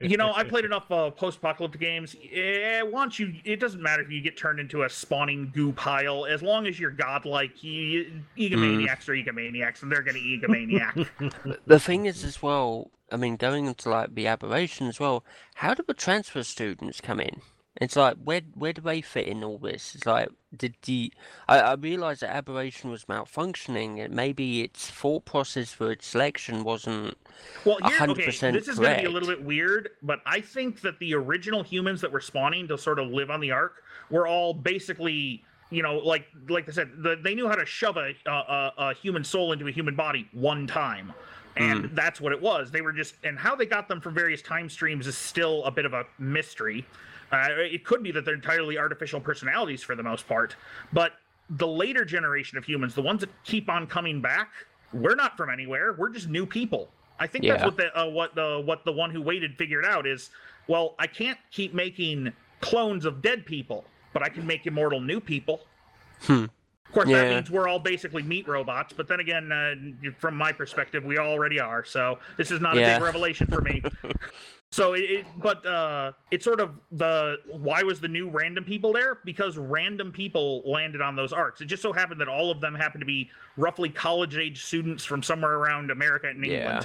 [0.00, 2.16] You know, I played enough uh, post-apocalyptic games.
[2.32, 6.24] Eh, once you, it doesn't matter if you get turned into a spawning goo pile,
[6.24, 7.62] as long as you're godlike.
[7.62, 11.56] You, egomaniacs are egomaniacs, and they're going to egomaniac.
[11.66, 15.24] the thing is, as well, I mean, going into like the aberration as well.
[15.56, 17.42] How do the transfer students come in?
[17.80, 19.94] It's like where where do they fit in all this?
[19.94, 21.12] It's like did the
[21.48, 26.62] I, I realized that aberration was malfunctioning and maybe its thought process for its selection
[26.62, 27.16] wasn't
[27.64, 30.42] Well, here, okay, 100% this is going to be a little bit weird, but I
[30.42, 33.82] think that the original humans that were spawning to sort of live on the ark
[34.10, 37.96] were all basically, you know, like like I said, the, they knew how to shove
[37.96, 41.14] a, a, a, a human soul into a human body one time.
[41.56, 41.94] And hmm.
[41.94, 42.70] that's what it was.
[42.70, 45.70] They were just, and how they got them from various time streams is still a
[45.70, 46.86] bit of a mystery.
[47.32, 50.56] Uh, it could be that they're entirely artificial personalities for the most part,
[50.92, 51.12] but
[51.50, 54.50] the later generation of humans, the ones that keep on coming back,
[54.92, 55.92] we're not from anywhere.
[55.92, 56.88] We're just new people.
[57.18, 60.06] I think that's what the uh, what the what the one who waited figured out
[60.06, 60.30] is.
[60.68, 65.20] Well, I can't keep making clones of dead people, but I can make immortal new
[65.20, 65.60] people.
[66.22, 66.46] Hmm.
[66.90, 68.92] Of course, that means we're all basically meat robots.
[68.92, 71.84] But then again, uh, from my perspective, we already are.
[71.84, 73.80] So this is not a big revelation for me.
[74.72, 78.92] so it, it but uh, it's sort of the why was the new random people
[78.92, 79.20] there?
[79.24, 81.60] Because random people landed on those arks.
[81.60, 85.04] It just so happened that all of them happened to be roughly college age students
[85.04, 86.82] from somewhere around America and Yeah.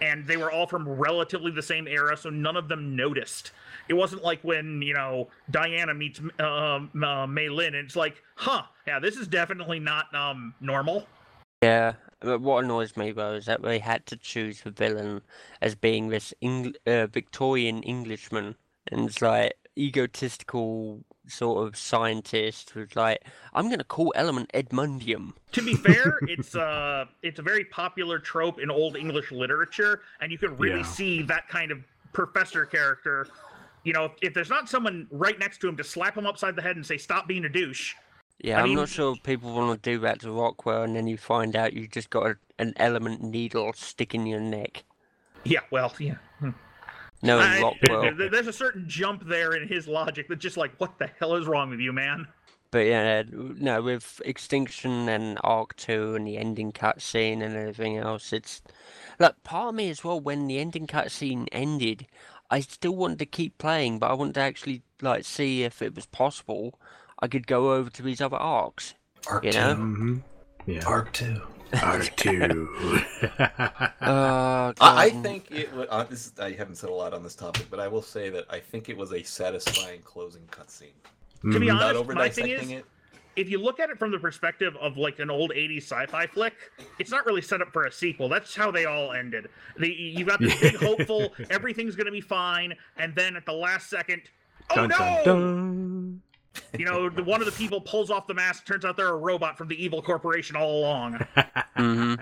[0.00, 3.52] And they were all from relatively the same era, so none of them noticed.
[3.88, 8.22] It wasn't like when you know Diana meets um, uh, Mei Lin, and it's like,
[8.36, 11.06] huh, yeah, this is definitely not um normal.
[11.62, 15.20] Yeah, but what annoys me though is that they had to choose the villain
[15.60, 18.54] as being this Eng- uh, Victorian Englishman,
[18.90, 23.24] and it's like egotistical sort of scientist who's like,
[23.54, 25.32] I'm gonna call element Edmundium.
[25.52, 30.30] To be fair, it's uh it's a very popular trope in old English literature, and
[30.32, 30.84] you can really Yeah.
[30.86, 31.78] see that kind of
[32.12, 33.26] professor character.
[33.84, 36.54] You know, if, if there's not someone right next to him to slap him upside
[36.56, 37.94] the head and say, "Stop being a douche,"
[38.42, 41.06] Yeah, I I'm mean- not sure people want to do that to Rockwell, and then
[41.06, 44.84] you find out you just got a, an element needle stick in your neck.
[45.44, 46.16] yeah, well, yeah.
[46.40, 46.50] Hmm.
[47.22, 48.14] No, I- Rockwell.
[48.16, 51.36] there- there's a certain jump there in his logic that's just like, what the hell
[51.36, 52.26] is wrong with you, man?
[52.72, 58.32] But yeah, no, with Extinction and Ark 2 and the ending cutscene and everything else,
[58.32, 58.62] it's
[59.18, 60.20] like part of me as well.
[60.20, 62.06] When the ending cutscene ended,
[62.48, 65.96] I still wanted to keep playing, but I wanted to actually like see if it
[65.96, 66.78] was possible
[67.18, 68.94] I could go over to these other arks.
[69.26, 69.58] Ark You two.
[69.58, 69.74] know?
[69.74, 70.16] hmm
[70.66, 70.84] Yeah.
[70.86, 71.42] Ark two.
[71.82, 72.68] Ark two.
[74.02, 75.72] Uh, I, I think it.
[75.74, 78.02] wa- Uh, this is, I haven't said a lot on this topic, but I will
[78.02, 80.92] say that I think it was a satisfying closing cutscene.
[81.52, 82.84] To be honest, my thing is- it.
[83.36, 86.54] If you look at it from the perspective of like an old 80s sci-fi flick,
[86.98, 88.28] it's not really set up for a sequel.
[88.28, 89.48] That's how they all ended.
[89.78, 93.88] The, you got this big hopeful, everything's gonna be fine, and then at the last
[93.88, 94.22] second,
[94.70, 94.96] oh Dun, no!
[94.98, 95.89] dun, dun.
[96.78, 98.66] You know, the, one of the people pulls off the mask.
[98.66, 101.20] Turns out they're a robot from the evil corporation all along.
[101.76, 102.14] hmm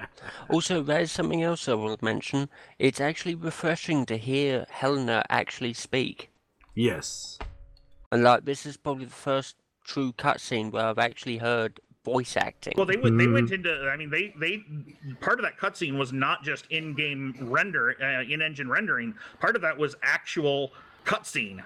[0.48, 2.48] Also, there's something else I will mention.
[2.78, 6.30] It's actually refreshing to hear Helena actually speak.
[6.74, 7.38] Yes.
[8.12, 12.74] And like, this is probably the first true cutscene where I've actually heard voice acting.
[12.76, 13.18] Well, they went.
[13.18, 13.54] They went Mhm.
[13.54, 13.90] into.
[13.90, 14.62] I mean, they they
[15.20, 19.14] part of that cutscene was not just in-game render, uh, in-engine rendering.
[19.40, 20.72] Part of that was actual
[21.04, 21.62] cutscene.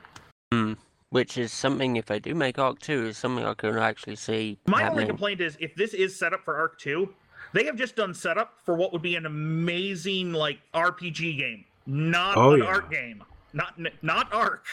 [1.13, 4.57] Which is something, if they do make Ark 2, is something I can actually see
[4.67, 7.13] My only complaint is if this is set up for Ark Two,
[7.53, 12.39] they have just done setup for what would be an amazing like RPG game, not
[12.39, 12.65] Oh, an yeah.
[12.65, 14.65] art game, not not Ark.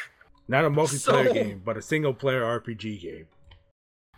[0.47, 3.25] Not a multiplayer So- game, but a single player RPG game.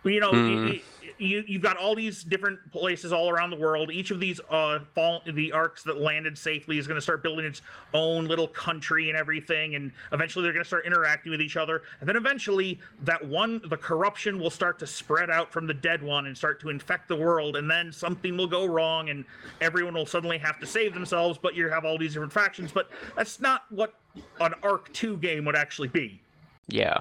[0.04, 0.64] You know, Mhm.
[0.64, 3.92] y- y- you you've got all these different places all around the world.
[3.92, 7.44] Each of these uh fall the arks that landed safely is going to start building
[7.46, 7.62] its
[7.94, 11.82] own little country and everything, and eventually they're going to start interacting with each other.
[12.00, 16.02] And then eventually, that one the corruption will start to spread out from the dead
[16.02, 17.54] one and start to infect the world.
[17.56, 19.24] And then something will go wrong, and
[19.60, 21.38] everyone will suddenly have to save themselves.
[21.40, 22.72] But you have all these different factions.
[22.72, 23.94] But that's not what
[24.40, 26.20] an Ark Two game would actually be.
[26.66, 26.98] Yeah.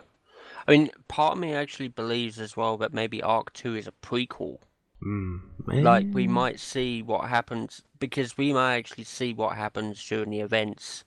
[0.67, 3.93] I mean, part of me actually believes as well that maybe Ark 2 is a
[4.03, 4.57] prequel.
[5.03, 5.41] Mm.
[5.65, 10.41] Like, we might see what happens, because we might actually see what happens during the
[10.41, 11.03] events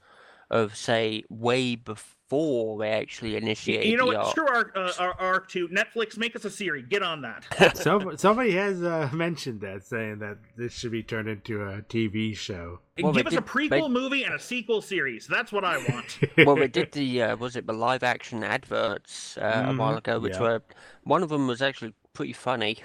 [0.50, 4.26] of, say, way before they actually initiate You know the what?
[4.26, 4.30] ark.
[4.30, 5.68] Screw Ark, uh, Ar- Ark Two.
[5.68, 6.86] Netflix, make us a series.
[6.86, 7.44] Get on that.
[7.76, 12.36] Some, somebody has uh, mentioned that, saying that this should be turned into a TV
[12.36, 12.80] show.
[13.00, 15.26] Well, Give us a prequel they- movie and a sequel series.
[15.26, 16.18] That's what I want.
[16.46, 19.98] well, they did the uh, was it the live action adverts uh, a while Mhm,
[19.98, 20.40] ago, which yeah.
[20.40, 20.62] were
[21.04, 22.78] one of them was actually pretty funny.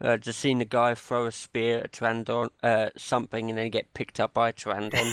[0.00, 3.94] Uh, just seeing the guy throw a spear at Pteranodon, uh, something, and then get
[3.94, 5.12] picked up by Pteranodon.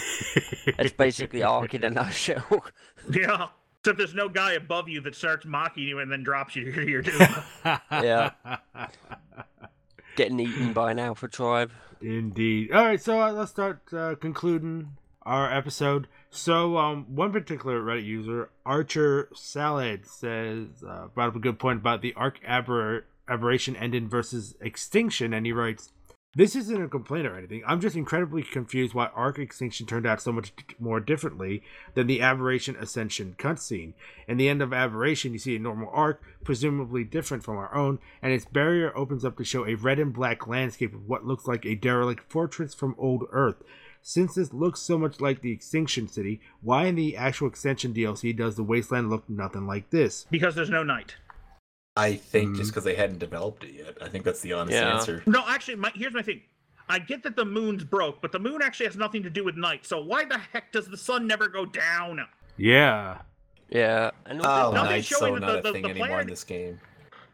[0.79, 2.65] It's basically Ark in a nutshell.
[3.11, 3.47] yeah.
[3.79, 6.89] Except there's no guy above you that starts mocking you and then drops you to
[6.89, 7.27] your doom.
[7.91, 8.31] Yeah.
[10.15, 11.71] Getting eaten by an alpha tribe.
[12.01, 12.71] Indeed.
[12.71, 16.07] All right, so uh, let's start uh, concluding our episode.
[16.29, 21.79] So, um, one particular Reddit user, Archer Salad, says uh, brought up a good point
[21.79, 25.91] about the Ark Aber- Aberration Ending versus Extinction, and he writes,
[26.35, 27.61] "This isn't a complaint or anything.
[27.65, 31.61] I'm just incredibly confused why Ark Extinction turned out so much more differently
[31.93, 33.93] than the Aberration Ascension cutscene.
[34.27, 37.99] In the end of Aberration, you see a normal ark, presumably different from our own,
[38.21, 41.47] and its barrier opens up to show a red and black landscape of what looks
[41.47, 43.63] like a derelict fortress from old Earth.
[44.05, 48.35] Since this looks so much like the Extinction City, why in the actual Extinction DLC
[48.35, 50.25] does the Wasteland look nothing like this?
[50.29, 51.15] because there's no night.
[51.95, 52.73] I think just Mm.
[52.73, 53.97] because they hadn't developed it yet.
[54.01, 54.95] I think that's the honest Yeah.
[54.95, 55.23] answer.
[55.25, 56.41] No, actually, my, here's my thing.
[56.89, 59.55] I get that the moon's broke, but the moon actually has nothing to do with
[59.55, 59.85] night.
[59.85, 62.25] So why the heck does the sun never go down?
[62.57, 63.19] Yeah.
[63.69, 66.27] Yeah, and Oh, also, night's showing so not the- a thing the anymore player- in
[66.27, 66.79] this game.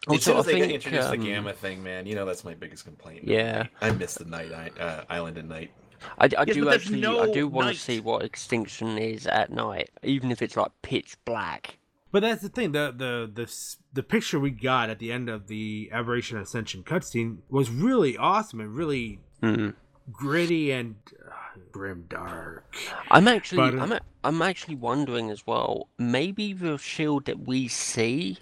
[0.08, 2.26] As Also, soon as I they think, introduced um, the gamma thing, man, you know
[2.26, 3.26] that's my biggest complaint.
[3.26, 3.68] Yeah.
[3.82, 5.72] I miss the night uh, island at night.
[6.18, 7.74] I, I Yes, do actually, no I do want night.
[7.74, 11.78] to see what extinction is at night, even if it's like pitch black.
[12.12, 12.72] But that's the thing.
[12.72, 13.54] The the the
[13.94, 18.60] the picture we got at the end of the Aberration Ascension cutscene was really awesome
[18.60, 19.74] and really Mm.
[20.12, 20.96] gritty and
[21.26, 21.32] uh,
[21.72, 22.76] grim dark.
[23.10, 25.88] I'm actually, But, uh, I'm, a- I'm actually wondering as well.
[25.98, 28.38] Maybe the shield that we see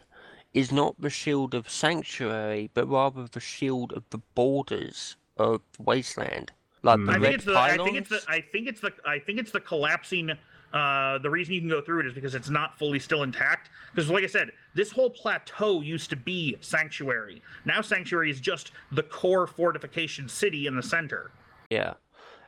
[0.55, 6.51] is not the shield of Sanctuary, but rather the shield of the borders of Wasteland,
[6.82, 7.05] like Hmm.
[7.05, 7.57] the I red think it's the.
[7.59, 8.22] I think it's the.
[8.28, 8.91] I think it's the.
[9.05, 10.32] I think it's the collapsing.
[10.78, 13.69] Uh, the reason you can go through it is because it's not fully still intact.
[13.95, 17.41] Because, like I said, this whole plateau used to be sanctuary.
[17.65, 21.32] Now, sanctuary is just the core fortification city in the center.
[21.71, 21.93] Yeah.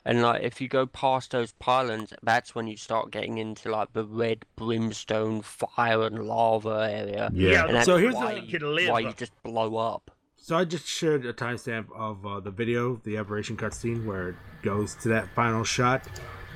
[0.06, 3.92] And like if you go past those pylons, that's when you start getting into like
[3.94, 7.30] the red brimstone fire and lava area.
[7.34, 8.90] Yeah, And that's So here's why, the- you, Can live.
[8.90, 10.12] why you just blow up.
[10.38, 14.36] So I just shared a timestamp of uh, the video, the Aberration cutscene, where it
[14.64, 16.08] goes to that final shot,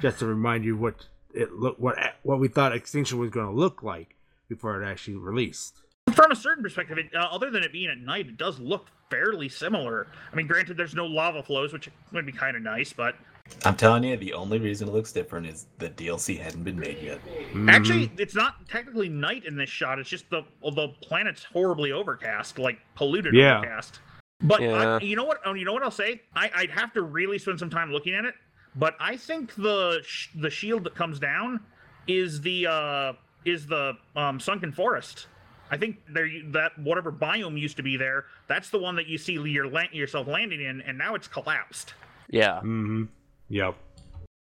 [0.01, 3.52] just to remind you what it look what what we thought Extinction was going to
[3.54, 4.16] look like
[4.50, 5.82] before it actually released.
[6.14, 8.88] From a certain perspective, it, uh, other than it being at night, it does look
[9.10, 10.08] fairly similar.
[10.32, 13.16] I mean, granted, there's no lava flows, which would be kind of nice, but
[13.66, 16.98] I'm telling you, the only reason it looks different is the DLC hadn't been made
[17.02, 17.20] yet.
[17.68, 20.00] Actually, it's not technically night in this shot.
[20.00, 23.58] It's just the well, the planet's horribly overcast, like polluted Yeah.
[23.58, 24.00] overcast.
[24.42, 24.98] But Yeah.
[24.98, 25.40] I, you know what?
[25.46, 26.22] Oh, you know what I'll say?
[26.36, 28.36] I, I'd have to really spend some time looking at it.
[28.76, 31.59] But I think the sh- the shield that comes down
[32.07, 33.13] is the uh,
[33.45, 35.28] is the um, sunken forest.
[35.71, 38.26] I think there that whatever biome used to be there.
[38.47, 41.93] That's the one that you see your la- yourself landing in, and now it's collapsed.
[42.30, 42.57] Yeah.
[42.57, 43.03] Mm-hmm.
[43.49, 43.76] Yep.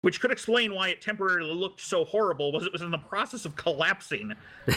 [0.01, 2.51] Which could explain why it temporarily looked so horrible.
[2.51, 4.33] Was it was in the process of collapsing?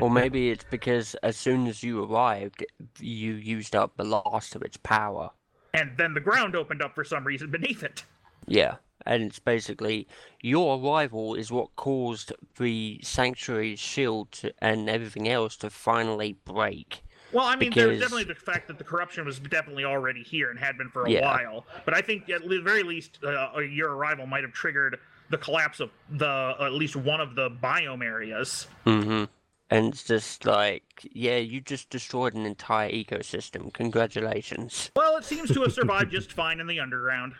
[0.00, 2.64] Or maybe it's because as soon as you arrived,
[2.98, 5.30] you used up the last of its power.
[5.72, 8.04] and then the ground opened up for some reason beneath it.
[8.46, 8.76] Yeah.
[9.06, 10.08] And it's basically
[10.40, 17.02] your arrival is what caused the sanctuary's shield to, and everything else to finally break.
[17.32, 20.58] Well, I mean, there's definitely the fact that the corruption was definitely already here and
[20.58, 21.22] had been for a Yeah.
[21.22, 21.66] while.
[21.84, 24.98] But I think at the very least, uh, your arrival might have triggered
[25.30, 28.68] the collapse of the at least one of the biome areas.
[28.84, 29.24] hmm
[29.70, 33.72] And it's just like, yeah, you just destroyed an entire ecosystem.
[33.72, 34.90] Congratulations.
[34.94, 37.32] Well, it seems to have survived just fine in the underground,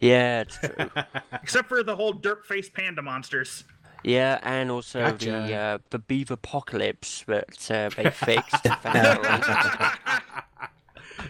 [0.00, 0.90] Yeah, it's true.
[1.32, 3.64] except for the whole dirt-faced panda monsters.
[4.02, 5.54] Yeah, and also the Gotcha.
[5.54, 8.66] uh, the beaver apocalypse that uh, they fixed.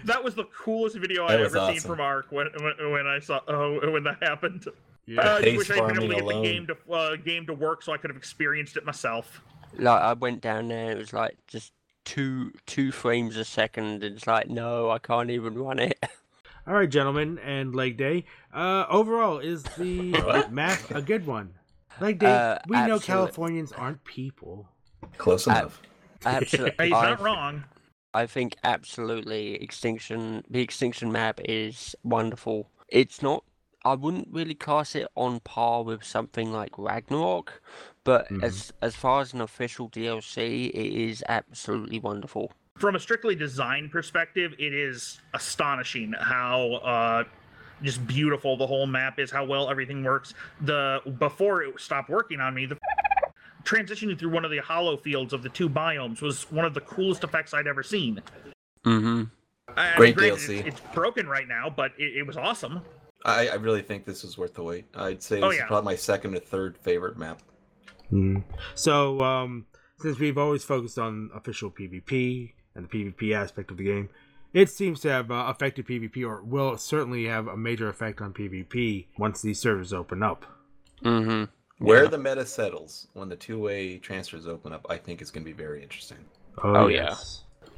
[0.05, 3.07] That was the coolest video That I've was ever seen from Ark when, when when
[3.07, 4.65] I saw oh, when that happened.
[5.07, 5.21] yeah.
[5.21, 7.55] Uh, I wish I'd been able to farming get the game to uh, game to
[7.55, 9.43] work so I could have experienced it myself.
[9.77, 11.73] like I went down there, it was like just
[12.05, 13.85] two two frames a second.
[14.05, 15.99] And it's like, no, I can't even run it.
[16.71, 18.27] All right, gentlemen, and Leg Day.
[18.55, 20.53] Uh, overall, is the What?
[20.53, 21.55] map a good one?
[22.01, 22.29] Leg Day.
[22.33, 24.69] Uh, we know Californians aren't people.
[25.19, 25.83] Close enough.
[26.25, 27.65] Absolutely, He's I, not wrong.
[28.15, 30.45] I think absolutely extinction.
[30.49, 32.71] The extinction map is wonderful.
[32.89, 33.43] It's not.
[33.85, 37.61] I wouldn't really class it on par with something like Ragnarok,
[38.05, 38.45] but Mhm.
[38.45, 42.53] as as far as an official DLC, it is absolutely wonderful.
[42.81, 47.25] From a strictly design perspective, it is astonishing how uh,
[47.83, 50.33] just beautiful the whole map is, how well everything works.
[50.63, 52.79] The before it stopped working on me, the
[53.65, 56.81] transitioning through one of the hollow fields of the two biomes was one of the
[56.81, 58.23] coolest effects I'd ever seen.
[58.87, 59.25] Mm-hmm.
[59.77, 60.59] I mean, Great granted, DLC.
[60.61, 62.81] It's, it's broken right now, but it, it was awesome.
[63.27, 64.87] I, I really think this is worth the wait.
[64.95, 67.43] I'd say this Oh, is probably my second or third favorite map.
[68.11, 68.43] Mm.
[68.75, 69.67] So, um,
[69.99, 74.09] since we've always focused on official PvP and the PvP aspect of the game,
[74.53, 78.33] it seems to have uh, affected PvP, or will certainly have a major effect on
[78.33, 80.45] PvP once these servers open up.
[81.05, 81.45] Mm-hmm.
[81.85, 82.11] Where Yeah.
[82.11, 85.57] the meta settles when the two-way transfers open up, I think is going to be
[85.57, 86.19] very interesting.
[86.63, 87.15] Oh, yeah.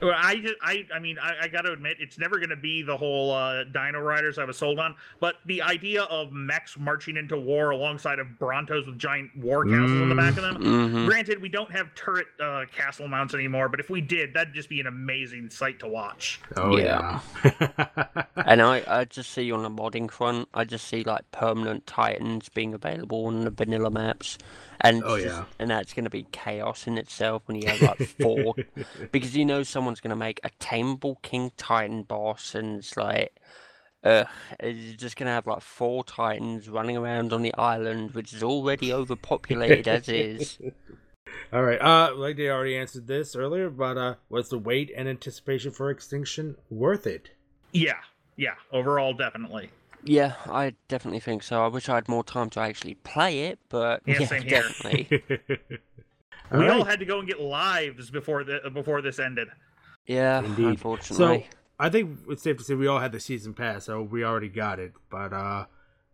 [0.02, 2.56] Well, I just, I, I mean, I, I got to admit, it's never going to
[2.56, 4.96] be the whole uh, Dino Riders I was sold on.
[5.20, 10.00] But the idea of mechs marching into war alongside of Brontos with giant war castles
[10.02, 10.56] on the back of them.
[10.56, 11.06] Mm-hmm.
[11.06, 14.68] Granted, we don't have turret uh, castle mounts anymore, but if we did, that'd just
[14.68, 16.40] be an amazing sight to watch.
[16.56, 17.20] Oh Yeah.
[17.44, 17.84] yeah.
[18.44, 22.48] And I, I just see on the modding front, I just see like permanent titans
[22.48, 24.36] being available on the vanilla maps,
[24.82, 25.44] and Oh, just- yeah.
[25.58, 28.54] and that's going to be chaos in itself when you have like four,
[29.12, 33.34] because you know someone's going to make a tameable king titan boss, and it's like,
[34.04, 34.24] uh,
[34.62, 38.42] you're just going to have like four titans running around on the island, which is
[38.42, 40.58] already overpopulated as is.
[41.52, 41.80] All right.
[41.80, 45.90] Uh, like they already answered this earlier, but uh, was the wait and anticipation for
[45.90, 47.30] Extinction worth it?
[47.72, 47.98] Yeah,
[48.36, 48.54] yeah.
[48.72, 49.70] Overall, definitely.
[50.04, 51.64] Yeah, I definitely think so.
[51.64, 54.62] I wish I had more time to actually play it, but Yeah, yeah, same here.
[54.62, 55.22] definitely.
[56.52, 56.86] All we all right.
[56.86, 59.48] had to go and get lives before the before this ended.
[60.06, 60.66] yeah, Indeed.
[60.66, 61.46] unfortunately.
[61.50, 64.22] So I think it's safe to say we all had the season pass, so we
[64.22, 64.92] already got it.
[65.08, 65.64] But uh,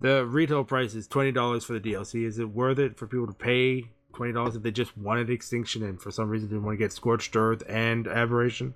[0.01, 2.25] the retail price is twenty dollars for the DLC.
[2.25, 5.83] Is it worth it for people to pay twenty dollars if they just wanted Extinction
[5.83, 8.75] and for some reason didn't want to get Scorched Earth and Aberration?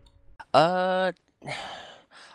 [0.53, 1.13] Uh,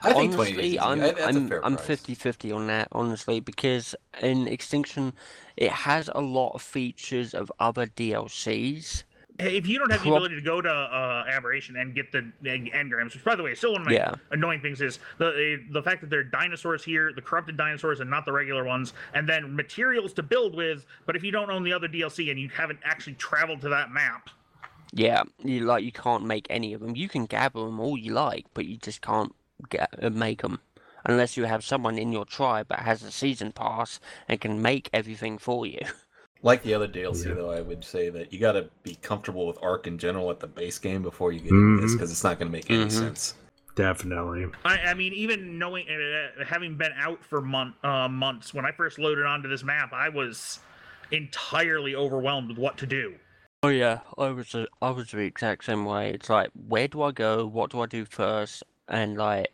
[0.01, 1.77] I think 20 honestly, is I'm that's a I'm I'm price.
[1.77, 5.13] 50-50 on that, honestly, because in Extinction,
[5.55, 9.03] it has a lot of features of other DLCs.
[9.39, 12.31] Hey, if you don't have the ability to go to uh, Aberration and get the
[12.41, 14.15] the engrams, which by the way, is still one of my Yeah.
[14.31, 18.09] annoying things is the the fact that there are dinosaurs here, the corrupted dinosaurs, and
[18.09, 20.85] not the regular ones, and then materials to build with.
[21.05, 23.91] But if you don't own the other DLC and you haven't actually traveled to that
[23.91, 24.29] map,
[24.93, 26.95] Yeah, you like you can't make any of them.
[26.95, 29.35] You can gather them all you like, but you just can't
[29.69, 30.59] get uh, make them
[31.05, 34.89] unless you have someone in your tribe that has a season pass and can make
[34.93, 35.79] everything for you.
[36.43, 37.33] Like the other DLC, Yeah.
[37.33, 40.39] though, I would say that you got to be comfortable with Ark in general at
[40.39, 42.85] the base game before you get into this because it's not going to make any
[42.85, 42.91] Mhm.
[42.91, 43.33] sense.
[43.75, 44.45] Definitely.
[44.63, 48.71] I, I mean, even knowing, uh, having been out for month, uh, months, when I
[48.71, 50.59] first loaded onto this map, I was
[51.09, 53.15] entirely overwhelmed with what to do.
[53.63, 56.11] Oh yeah, I was I was the exact same way.
[56.11, 57.47] It's like where do I go?
[57.47, 58.61] What do I do first?
[58.87, 59.51] And like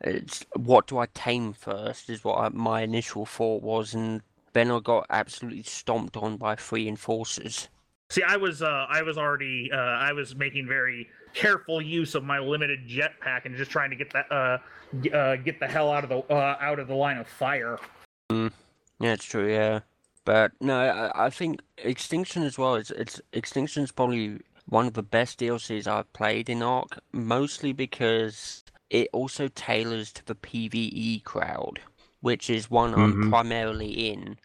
[0.00, 4.70] it's what do I tame first is what I, my initial thought was, and then
[4.70, 7.68] I got absolutely stomped on by three enforcers.
[8.10, 12.22] See, I was, uh, I was already, uh, I was making very careful use of
[12.22, 14.58] my limited jetpack and just trying to get that, uh,
[15.16, 17.78] uh, get the hell out of the, uh, out of the line of fire.
[18.30, 18.50] Yeah,
[19.00, 19.50] it's true.
[19.50, 19.80] Yeah,
[20.26, 22.74] but no, I, I think Extinction as well.
[22.74, 24.40] It's it's Extinction's probably
[24.72, 30.24] one of the best DLCs I've played in Ark, mostly because it also tailors to
[30.24, 31.80] the PVE crowd,
[32.22, 33.28] which is one I'm Mhm.
[33.28, 34.38] primarily in.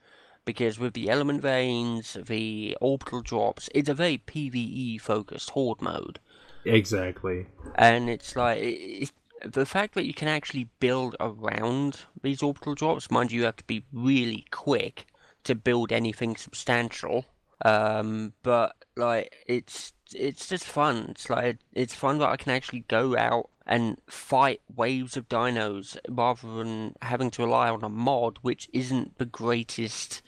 [0.43, 6.19] Because with the element veins, the orbital drops, it's a very PVE focused horde mode.
[6.65, 7.47] Exactly.
[7.75, 9.11] And it's like it, it,
[9.45, 13.09] the fact that you can actually build around these orbital drops.
[13.09, 15.07] Mind you, you have to be really quick
[15.45, 17.25] to build anything substantial.
[17.65, 21.07] Um, but like it's it's just fun.
[21.09, 25.97] It's like it's fun that I can actually go out and fight waves of dinos
[26.07, 30.21] rather than having to rely on a mod which isn't the greatest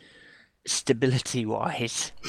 [0.66, 2.12] stability wise.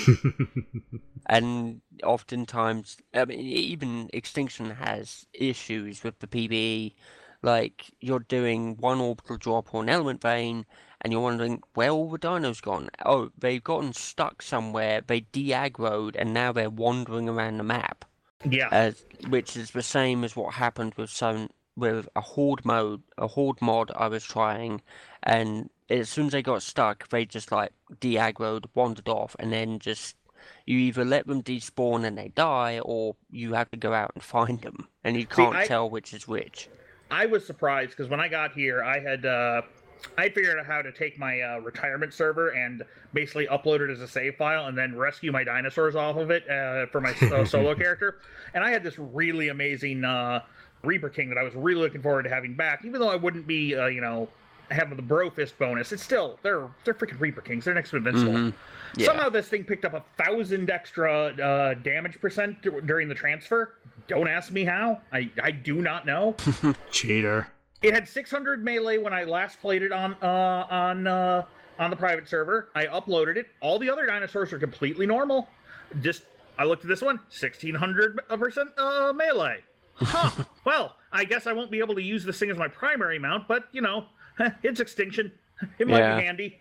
[1.27, 6.95] And oftentimes, I mean, even Extinction has issues with the PvE.
[7.43, 10.67] Like, you're doing one orbital drop or an element vein,
[11.03, 12.91] and you're wondering, where all the dinos gone?
[13.05, 18.05] Oh, they've gotten stuck somewhere, they de-aggroed, and now they're wandering around the map.
[18.49, 18.69] Yeah.
[18.71, 23.27] As, which is the same as what happened with some with a horde mode, a
[23.27, 24.83] horde mod I was trying,
[25.23, 29.79] and as soon as they got stuck, they just like de-aggroed, wandered off, and then
[29.79, 30.17] just
[30.67, 34.23] you either let them despawn and they die, or you have to go out and
[34.23, 36.69] find them, and you can't I- tell which is which.
[37.11, 39.63] I was surprised because when I got here, I had uh,
[40.19, 42.83] I figured out how to take my uh, retirement server and
[43.13, 46.49] basically upload it as a save file, and then rescue my dinosaurs off of it
[46.49, 48.19] uh, for my uh, solo character.
[48.55, 50.43] And I had this really amazing uh,
[50.83, 53.47] Reaper King that I was really looking forward to having back, even though I wouldn't
[53.47, 54.29] be, uh, you know,
[54.71, 55.91] having the Bro Fist bonus.
[55.93, 57.65] It's still they're they're freaking Reaper Kings.
[57.65, 58.33] They're next to Invincible.
[58.33, 58.55] Mhm.
[58.97, 59.07] Yeah.
[59.07, 63.75] Somehow this thing picked up a thousand extra uh, damage percent dur- during the transfer.
[64.09, 65.01] Don't ask me how.
[65.13, 66.35] I I do not know.
[66.91, 67.49] Cheater.
[67.83, 71.45] It had 600 melee when I last played it on uh, on uh,
[71.79, 72.69] on the private server.
[72.75, 73.47] I uploaded it.
[73.61, 75.49] All the other dinosaurs are completely normal.
[76.03, 76.25] Just
[76.59, 79.61] I looked at this one, 1600 percent uh, melee.
[79.95, 80.45] Huh.
[80.65, 83.49] well, I guess I won't be able to use this thing as my primary mount,
[83.49, 84.05] but you know,
[84.63, 85.33] it's extinction.
[85.79, 86.17] It might Yeah.
[86.17, 86.61] be handy.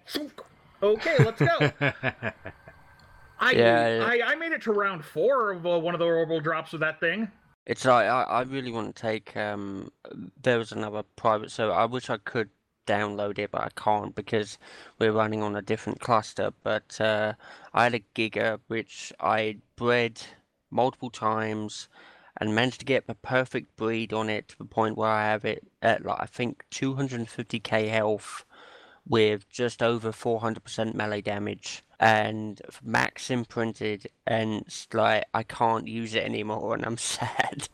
[0.81, 1.71] Okay, let's go.
[3.41, 6.39] I, Yeah, I I made it to round four of uh, one of the orbital
[6.39, 7.29] drops with that thing.
[7.65, 9.91] It's like I, I really want to take um
[10.41, 12.49] there was another private so I wish I could
[12.87, 14.57] download it but I can't because
[14.97, 17.33] we're running on a different cluster but uh
[17.73, 20.21] I had a giga which I bred
[20.71, 21.87] multiple times
[22.37, 25.45] and managed to get the perfect breed on it to the point where I have
[25.45, 28.45] it at like I think 250k health
[29.07, 36.15] with just over 400% melee damage and max imprinted and it's like I can't use
[36.15, 37.67] it anymore and I'm sad.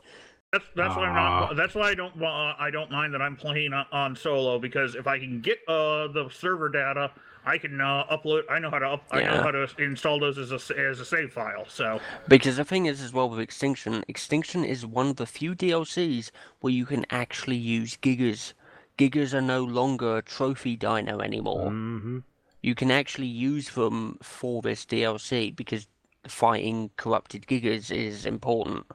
[0.52, 1.56] That's that's why I'm not.
[1.56, 2.22] That's why I don't.
[2.22, 5.60] Uh, I don't mind that I'm playing on, on solo because if I can get
[5.68, 7.12] uh, the server data
[7.46, 8.44] I can uh, upload.
[8.50, 11.06] I know how to up, I know how to install those as a as a
[11.06, 11.66] save file.
[11.68, 15.54] So Because the thing is, as well with Extinction, Extinction is one of the few
[15.54, 18.54] DLCs where you can actually use Gigas.
[18.98, 21.70] Gigas are no longer a trophy dino anymore.
[21.70, 22.20] hmm
[22.66, 25.86] You can actually use them for this DLC because
[26.28, 28.88] fighting corrupted Gigas is important.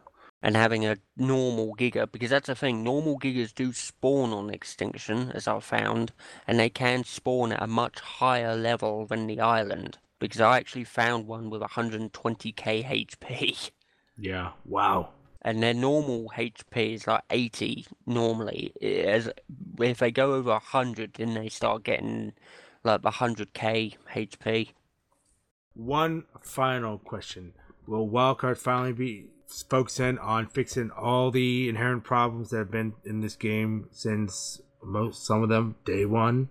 [0.42, 5.30] And having a normal Giga, because that's the thing, normal Gigas do spawn on Extinction,
[5.36, 6.10] as I've found,
[6.48, 9.98] and they can spawn at a much higher level than the island.
[10.18, 13.70] Because I actually found one with 120k HP.
[14.18, 14.50] Yeah.
[14.64, 15.10] Wow.
[15.42, 18.72] and their normal HP is like 80 normally.
[18.82, 19.30] As
[19.78, 22.32] if they go over 100, then they start getting
[22.84, 24.70] like the 100k HP.
[25.74, 27.52] One final question:
[27.86, 29.26] Will Wildcard finally be
[29.68, 35.26] focusing on fixing all the inherent problems that have been in this game since most
[35.26, 36.48] some of them day one?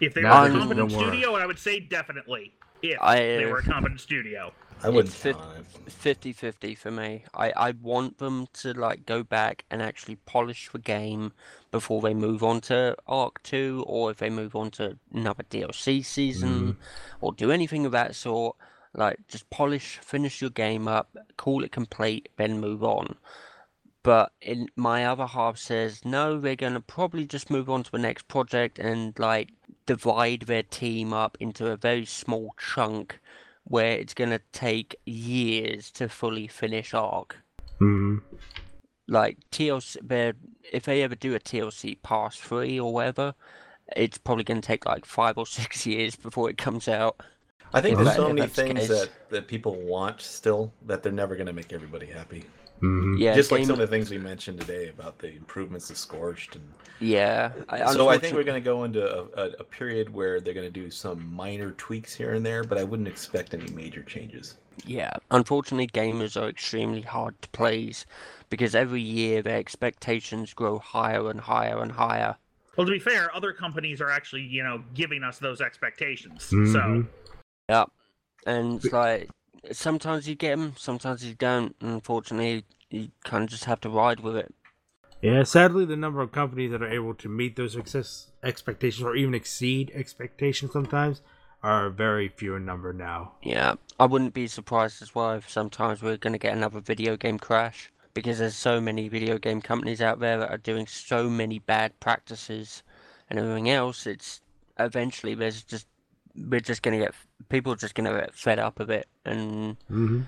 [0.00, 2.52] if they Now were a competent no studio, I would say definitely.
[2.82, 4.52] If I, they were a competent studio.
[4.82, 5.92] I wouldn't It's count on it.
[5.92, 7.24] 50 50 for me.
[7.34, 11.32] I, I want them to like go back and actually polish the game
[11.70, 16.04] before they move on to Ark 2 or if they move on to another DLC
[16.04, 16.70] season mm-hmm.
[17.20, 18.56] or do anything of that sort.
[18.94, 23.16] Like just polish, finish your game up, call it complete, then move on.
[24.02, 27.98] But in my other half says no, they're gonna probably just move on to the
[27.98, 29.50] next project and like
[29.86, 33.18] divide their team up into a very small chunk
[33.68, 37.36] where it's gonna take years to fully finish Ark.
[37.78, 38.18] hmm
[39.06, 40.34] Like TLC,
[40.72, 43.34] if they ever do a TLC pass three or whatever,
[43.96, 47.16] it's probably gonna take like five or six years before it comes out.
[47.74, 48.88] I think If there's that- so many things case.
[48.88, 52.44] that, that people want still that they're never going to make everybody happy.
[52.80, 55.96] Hmm Yeah, Just like some of the things we mentioned today about the improvements of
[55.96, 56.56] Scorched.
[56.56, 56.64] And
[57.00, 57.52] yeah.
[57.68, 60.54] I, so I think we're going to go into a, a, a period where they're
[60.54, 64.02] going to do some minor tweaks here and there, but I wouldn't expect any major
[64.02, 64.56] changes.
[64.84, 68.06] Yeah, unfortunately, gamers are extremely hard to please
[68.48, 72.36] because every year their expectations grow higher and higher and higher.
[72.76, 76.48] Well, to be fair, other companies are actually, you know, giving us those expectations.
[76.50, 76.72] Mhm.
[76.72, 77.06] So
[77.68, 77.84] Yeah,
[78.46, 79.28] and it's like
[79.72, 81.74] sometimes you get them, sometimes you don't.
[81.80, 84.54] and Unfortunately, you kind of just have to ride with it.
[85.20, 89.16] Yeah, sadly, the number of companies that are able to meet those success expectations or
[89.16, 91.22] even exceed expectations sometimes
[91.62, 93.32] are very few in number now.
[93.42, 97.16] Yeah, I wouldn't be surprised as well if sometimes we're going to get another video
[97.16, 101.28] game crash because there's so many video game companies out there that are doing so
[101.28, 102.84] many bad practices
[103.28, 104.06] and everything else.
[104.06, 104.40] It's
[104.78, 105.86] eventually there's just
[106.36, 107.14] we're just going to get
[107.48, 110.20] people are just going to get fed up of it and hmm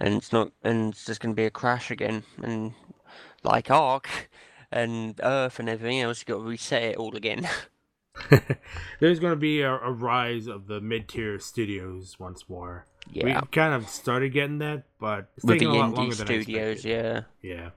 [0.00, 2.72] and it's not and it's just going to be a crash again and
[3.42, 4.08] like Ark
[4.70, 7.48] and Earth and everything else, you got to reset it all again.
[9.00, 12.84] There's going to be a, a rise of the mid-tier studios once more.
[13.12, 16.18] yeah, We kind of started getting that, but it's with taking a lot longer indie
[16.18, 17.24] than studios, I expected.
[17.42, 17.56] yeah.
[17.56, 17.70] Yeah.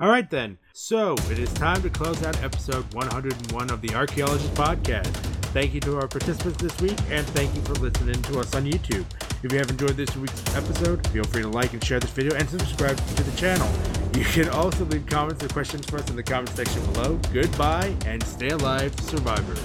[0.00, 0.58] All right then.
[0.72, 5.31] So it is time to close out episode 101 of the Archaeologist Podcast.
[5.52, 8.64] Thank you to our participants this week, and thank you for listening to us on
[8.64, 9.04] YouTube.
[9.44, 12.34] If you have enjoyed this week's episode, feel free to like and share this video
[12.34, 13.68] and subscribe to the channel.
[14.14, 17.18] You can also leave comments or questions for us in the comment section below.
[17.34, 19.60] Goodbye and stay alive, survivors.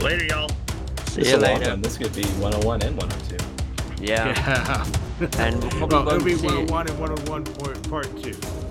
[0.00, 0.48] later, y'all.
[1.06, 1.70] See It's you later.
[1.70, 1.82] one.
[1.82, 4.04] This could be 101 and 102.
[4.04, 4.26] Yeah.
[4.28, 4.86] Yeah.
[5.38, 6.70] And we'll probably well, it'll won't be see it.
[6.70, 8.69] 101 and 101 part, part 2.